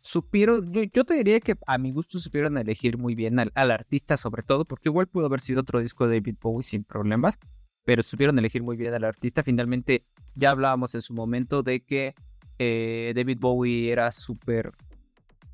supieron, 0.00 0.72
yo, 0.72 1.04
te 1.04 1.14
diría 1.14 1.40
que 1.40 1.56
a 1.66 1.78
mi 1.78 1.90
gusto 1.90 2.18
supieron 2.18 2.56
elegir 2.58 2.96
muy 2.96 3.14
bien 3.14 3.38
al, 3.38 3.70
artista 3.70 4.16
sobre 4.16 4.42
todo, 4.42 4.64
porque 4.64 4.88
igual 4.88 5.06
pudo 5.06 5.26
haber 5.26 5.40
sido 5.40 5.60
otro 5.60 5.80
disco 5.80 6.06
de 6.06 6.20
David 6.20 6.36
Bowie 6.40 6.62
sin 6.62 6.84
problemas, 6.84 7.38
pero 7.84 8.02
supieron 8.02 8.38
elegir 8.38 8.62
muy 8.62 8.76
bien 8.76 8.94
al 8.94 9.04
artista. 9.04 9.42
Finalmente, 9.42 10.04
ya 10.34 10.50
hablábamos 10.50 10.94
en 10.94 11.02
su 11.02 11.14
momento 11.14 11.62
de 11.62 11.80
que 11.80 12.14
eh, 12.58 13.12
David 13.14 13.38
Bowie 13.40 13.90
era 13.90 14.12
súper 14.12 14.72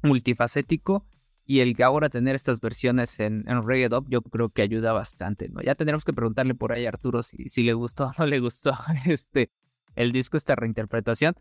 multifacético 0.04 1.06
Y 1.46 1.60
el 1.60 1.76
que 1.76 1.82
ahora 1.82 2.08
tener 2.08 2.34
estas 2.34 2.60
versiones 2.60 3.20
en, 3.20 3.44
en 3.48 3.60
Dub, 3.90 4.06
yo 4.08 4.22
creo 4.22 4.48
que 4.48 4.62
ayuda 4.62 4.92
bastante, 4.92 5.48
¿no? 5.48 5.60
Ya 5.60 5.74
tendremos 5.74 6.04
que 6.04 6.12
preguntarle 6.12 6.54
por 6.54 6.72
ahí 6.72 6.86
a 6.86 6.88
Arturo 6.90 7.22
si, 7.22 7.48
si 7.48 7.62
le 7.62 7.74
gustó 7.74 8.06
o 8.06 8.12
no 8.18 8.26
le 8.26 8.40
gustó 8.40 8.72
este, 9.06 9.50
el 9.94 10.12
disco, 10.12 10.36
esta 10.36 10.54
reinterpretación. 10.54 11.34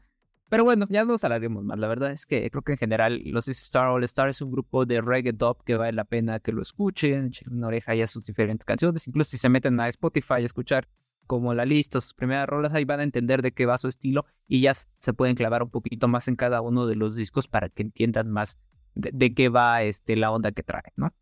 Pero 0.50 0.66
bueno, 0.66 0.86
ya 0.90 1.06
nos 1.06 1.24
alarguemos 1.24 1.64
más. 1.64 1.80
La 1.80 1.88
verdad 1.88 2.12
es 2.12 2.26
que 2.26 2.50
creo 2.52 2.62
que 2.62 2.74
en 2.74 2.78
general 2.78 3.22
los 3.26 3.48
Star 3.48 3.88
All 3.90 4.04
Star 4.04 4.30
es 4.30 4.42
un 4.42 4.52
grupo 4.52 4.86
de 4.86 5.02
reggae 5.02 5.32
dub 5.32 5.64
que 5.64 5.76
vale 5.76 5.94
la 5.94 6.04
pena 6.04 6.40
que 6.40 6.52
lo 6.52 6.62
escuchen, 6.62 7.28
echen 7.28 7.54
una 7.54 7.68
oreja 7.68 7.96
ya 7.96 8.06
sus 8.08 8.24
diferentes 8.24 8.66
canciones. 8.66 9.08
Incluso 9.08 9.32
si 9.32 9.38
se 9.38 9.50
meten 9.50 9.80
a 9.80 9.88
Spotify 9.88 10.36
a 10.36 10.40
escuchar 10.40 10.88
como 11.28 11.54
la 11.54 11.66
lista, 11.66 12.02
sus 12.02 12.14
primeras 12.14 12.48
rolas, 12.48 12.74
ahí 12.74 12.86
van 12.86 13.00
a 13.00 13.04
entender 13.04 13.42
de 13.42 13.52
qué 13.52 13.66
va 13.66 13.78
su 13.78 13.88
estilo 13.88 14.26
y 14.48 14.62
ya 14.62 14.74
se 14.74 15.14
pueden 15.14 15.36
clavar 15.36 15.64
un 15.64 15.70
poquito 15.70 16.08
más 16.08 16.28
en 16.28 16.36
cada 16.36 16.62
uno 16.62 16.86
de 16.86 16.96
los 16.96 17.16
discos 17.16 17.48
para 17.48 17.70
que 17.70 17.84
entiendan 17.84 18.30
más 18.30 18.58
de, 18.96 19.34
qué 19.34 19.50
va 19.50 19.82
este, 19.84 20.16
la 20.16 20.32
onda 20.32 20.52
que 20.52 20.64
trae, 20.64 20.94
¿no? 20.96 21.14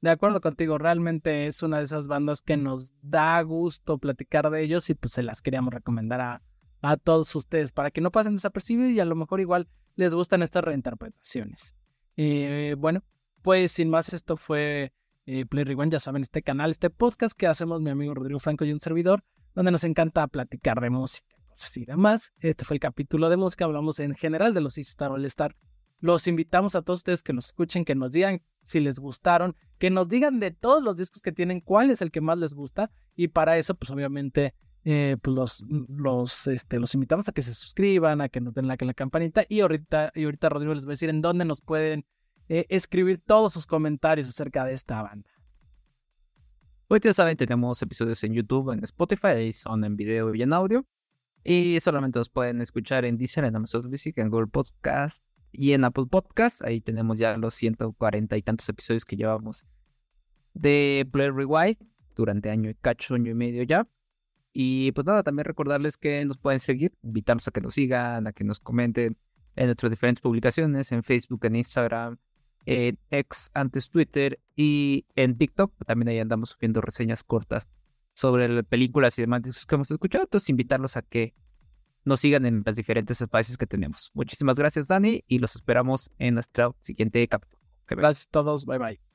De 0.00 0.10
acuerdo 0.10 0.40
contigo, 0.40 0.78
realmente 0.78 1.46
es 1.46 1.62
una 1.62 1.78
de 1.78 1.84
esas 1.84 2.06
bandas 2.06 2.42
que 2.42 2.56
nos 2.56 2.92
da 3.02 3.40
gusto 3.42 3.98
platicar 3.98 4.50
de 4.50 4.62
ellos 4.62 4.88
y 4.90 4.94
pues 4.94 5.12
se 5.12 5.22
las 5.22 5.42
queríamos 5.42 5.74
recomendar 5.74 6.20
a, 6.20 6.42
a 6.82 6.96
todos 6.96 7.34
ustedes 7.34 7.72
para 7.72 7.90
que 7.90 8.00
no 8.00 8.12
pasen 8.12 8.34
desapercibidos 8.34 8.92
y 8.92 9.00
a 9.00 9.04
lo 9.04 9.16
mejor 9.16 9.40
igual 9.40 9.68
les 9.96 10.14
gustan 10.14 10.42
estas 10.42 10.62
reinterpretaciones. 10.62 11.74
Eh, 12.16 12.76
bueno, 12.78 13.02
pues 13.42 13.72
sin 13.72 13.90
más, 13.90 14.12
esto 14.12 14.36
fue 14.36 14.92
eh, 15.28 15.44
Play 15.44 15.64
Rewind, 15.64 15.92
ya 15.92 16.00
saben, 16.00 16.22
este 16.22 16.42
canal, 16.42 16.70
este 16.70 16.88
podcast 16.88 17.36
que 17.36 17.46
hacemos 17.46 17.82
mi 17.82 17.90
amigo 17.90 18.14
Rodrigo 18.14 18.38
Franco 18.38 18.64
y 18.64 18.72
un 18.72 18.80
servidor, 18.80 19.22
donde 19.54 19.70
nos 19.70 19.84
encanta 19.84 20.26
platicar 20.26 20.80
de 20.80 20.88
música, 20.88 21.36
y 21.76 21.84
demás. 21.84 22.32
Este 22.38 22.64
fue 22.64 22.76
el 22.76 22.80
capítulo 22.80 23.28
de 23.28 23.36
música, 23.36 23.66
hablamos 23.66 24.00
en 24.00 24.14
general 24.14 24.54
de 24.54 24.62
los 24.62 24.78
Star 24.78 25.12
All 25.12 25.26
Star. 25.26 25.54
Los 26.00 26.26
invitamos 26.28 26.74
a 26.76 26.82
todos 26.82 27.00
ustedes 27.00 27.22
que 27.22 27.34
nos 27.34 27.48
escuchen, 27.48 27.84
que 27.84 27.94
nos 27.94 28.12
digan 28.12 28.40
si 28.62 28.80
les 28.80 28.98
gustaron, 28.98 29.54
que 29.78 29.90
nos 29.90 30.08
digan 30.08 30.40
de 30.40 30.50
todos 30.50 30.82
los 30.82 30.96
discos 30.96 31.20
que 31.20 31.32
tienen 31.32 31.60
cuál 31.60 31.90
es 31.90 32.00
el 32.00 32.10
que 32.10 32.22
más 32.22 32.38
les 32.38 32.54
gusta 32.54 32.90
y 33.14 33.28
para 33.28 33.58
eso 33.58 33.74
pues 33.74 33.90
obviamente 33.90 34.54
eh, 34.84 35.16
pues 35.20 35.34
los, 35.34 35.64
los, 35.88 36.46
este, 36.46 36.78
los 36.78 36.94
invitamos 36.94 37.28
a 37.28 37.32
que 37.32 37.42
se 37.42 37.52
suscriban, 37.52 38.22
a 38.22 38.30
que 38.30 38.40
nos 38.40 38.54
den 38.54 38.66
like 38.66 38.84
la 38.86 38.94
campanita 38.94 39.44
y 39.46 39.60
ahorita, 39.60 40.12
y 40.14 40.24
ahorita 40.24 40.48
Rodrigo 40.48 40.72
les 40.72 40.86
va 40.86 40.90
a 40.90 40.96
decir 40.96 41.10
en 41.10 41.20
dónde 41.20 41.44
nos 41.44 41.60
pueden 41.60 42.06
eh, 42.48 42.66
escribir 42.68 43.20
todos 43.24 43.52
sus 43.52 43.66
comentarios 43.66 44.28
acerca 44.28 44.64
de 44.64 44.74
esta 44.74 45.02
banda. 45.02 45.30
Hoy 46.88 47.00
ya 47.02 47.12
saben, 47.12 47.36
tenemos 47.36 47.82
episodios 47.82 48.24
en 48.24 48.32
YouTube, 48.32 48.72
en 48.72 48.82
Spotify, 48.84 49.52
son 49.52 49.84
en 49.84 49.96
video 49.96 50.34
y 50.34 50.42
en 50.42 50.54
audio. 50.54 50.86
Y 51.44 51.78
solamente 51.80 52.18
nos 52.18 52.30
pueden 52.30 52.60
escuchar 52.60 53.04
en 53.04 53.18
Deezer, 53.18 53.44
en 53.44 53.56
Amazon 53.56 53.88
Music, 53.90 54.16
en 54.18 54.30
Google 54.30 54.46
Podcast 54.48 55.24
y 55.52 55.72
en 55.72 55.84
Apple 55.84 56.06
Podcast. 56.10 56.62
Ahí 56.62 56.80
tenemos 56.80 57.18
ya 57.18 57.36
los 57.36 57.54
140 57.54 58.36
y 58.36 58.42
tantos 58.42 58.68
episodios 58.68 59.04
que 59.04 59.16
llevamos 59.16 59.64
de 60.54 61.06
Play 61.12 61.30
Rewind 61.30 61.76
durante 62.16 62.50
año 62.50 62.70
y 62.70 62.74
cacho, 62.74 63.14
año 63.14 63.30
y 63.30 63.34
medio 63.34 63.62
ya. 63.62 63.86
Y 64.52 64.92
pues 64.92 65.06
nada, 65.06 65.22
también 65.22 65.44
recordarles 65.44 65.96
que 65.96 66.24
nos 66.24 66.38
pueden 66.38 66.58
seguir, 66.58 66.96
invitarnos 67.02 67.46
a 67.48 67.50
que 67.50 67.60
nos 67.60 67.74
sigan, 67.74 68.26
a 68.26 68.32
que 68.32 68.44
nos 68.44 68.60
comenten 68.60 69.16
en 69.56 69.66
nuestras 69.66 69.90
diferentes 69.90 70.20
publicaciones, 70.20 70.90
en 70.92 71.02
Facebook, 71.02 71.44
en 71.44 71.56
Instagram, 71.56 72.18
en 72.68 72.98
X, 73.10 73.50
antes 73.54 73.88
Twitter 73.88 74.40
y 74.54 75.06
en 75.16 75.38
TikTok. 75.38 75.72
También 75.86 76.08
ahí 76.08 76.18
andamos 76.18 76.50
subiendo 76.50 76.82
reseñas 76.82 77.24
cortas 77.24 77.66
sobre 78.12 78.62
películas 78.62 79.18
y 79.18 79.22
demás 79.22 79.42
que 79.66 79.74
hemos 79.74 79.90
escuchado. 79.90 80.24
Entonces, 80.24 80.50
invitarlos 80.50 80.96
a 80.98 81.02
que 81.02 81.34
nos 82.04 82.20
sigan 82.20 82.44
en 82.44 82.62
los 82.64 82.76
diferentes 82.76 83.20
espacios 83.20 83.56
que 83.56 83.66
tenemos. 83.66 84.10
Muchísimas 84.12 84.58
gracias, 84.58 84.88
Dani, 84.88 85.24
y 85.26 85.38
los 85.38 85.56
esperamos 85.56 86.10
en 86.18 86.34
nuestro 86.34 86.76
siguiente 86.78 87.26
capítulo. 87.26 87.58
Gracias 87.86 88.26
a 88.26 88.30
todos. 88.30 88.66
Bye 88.66 88.78
bye. 88.78 89.07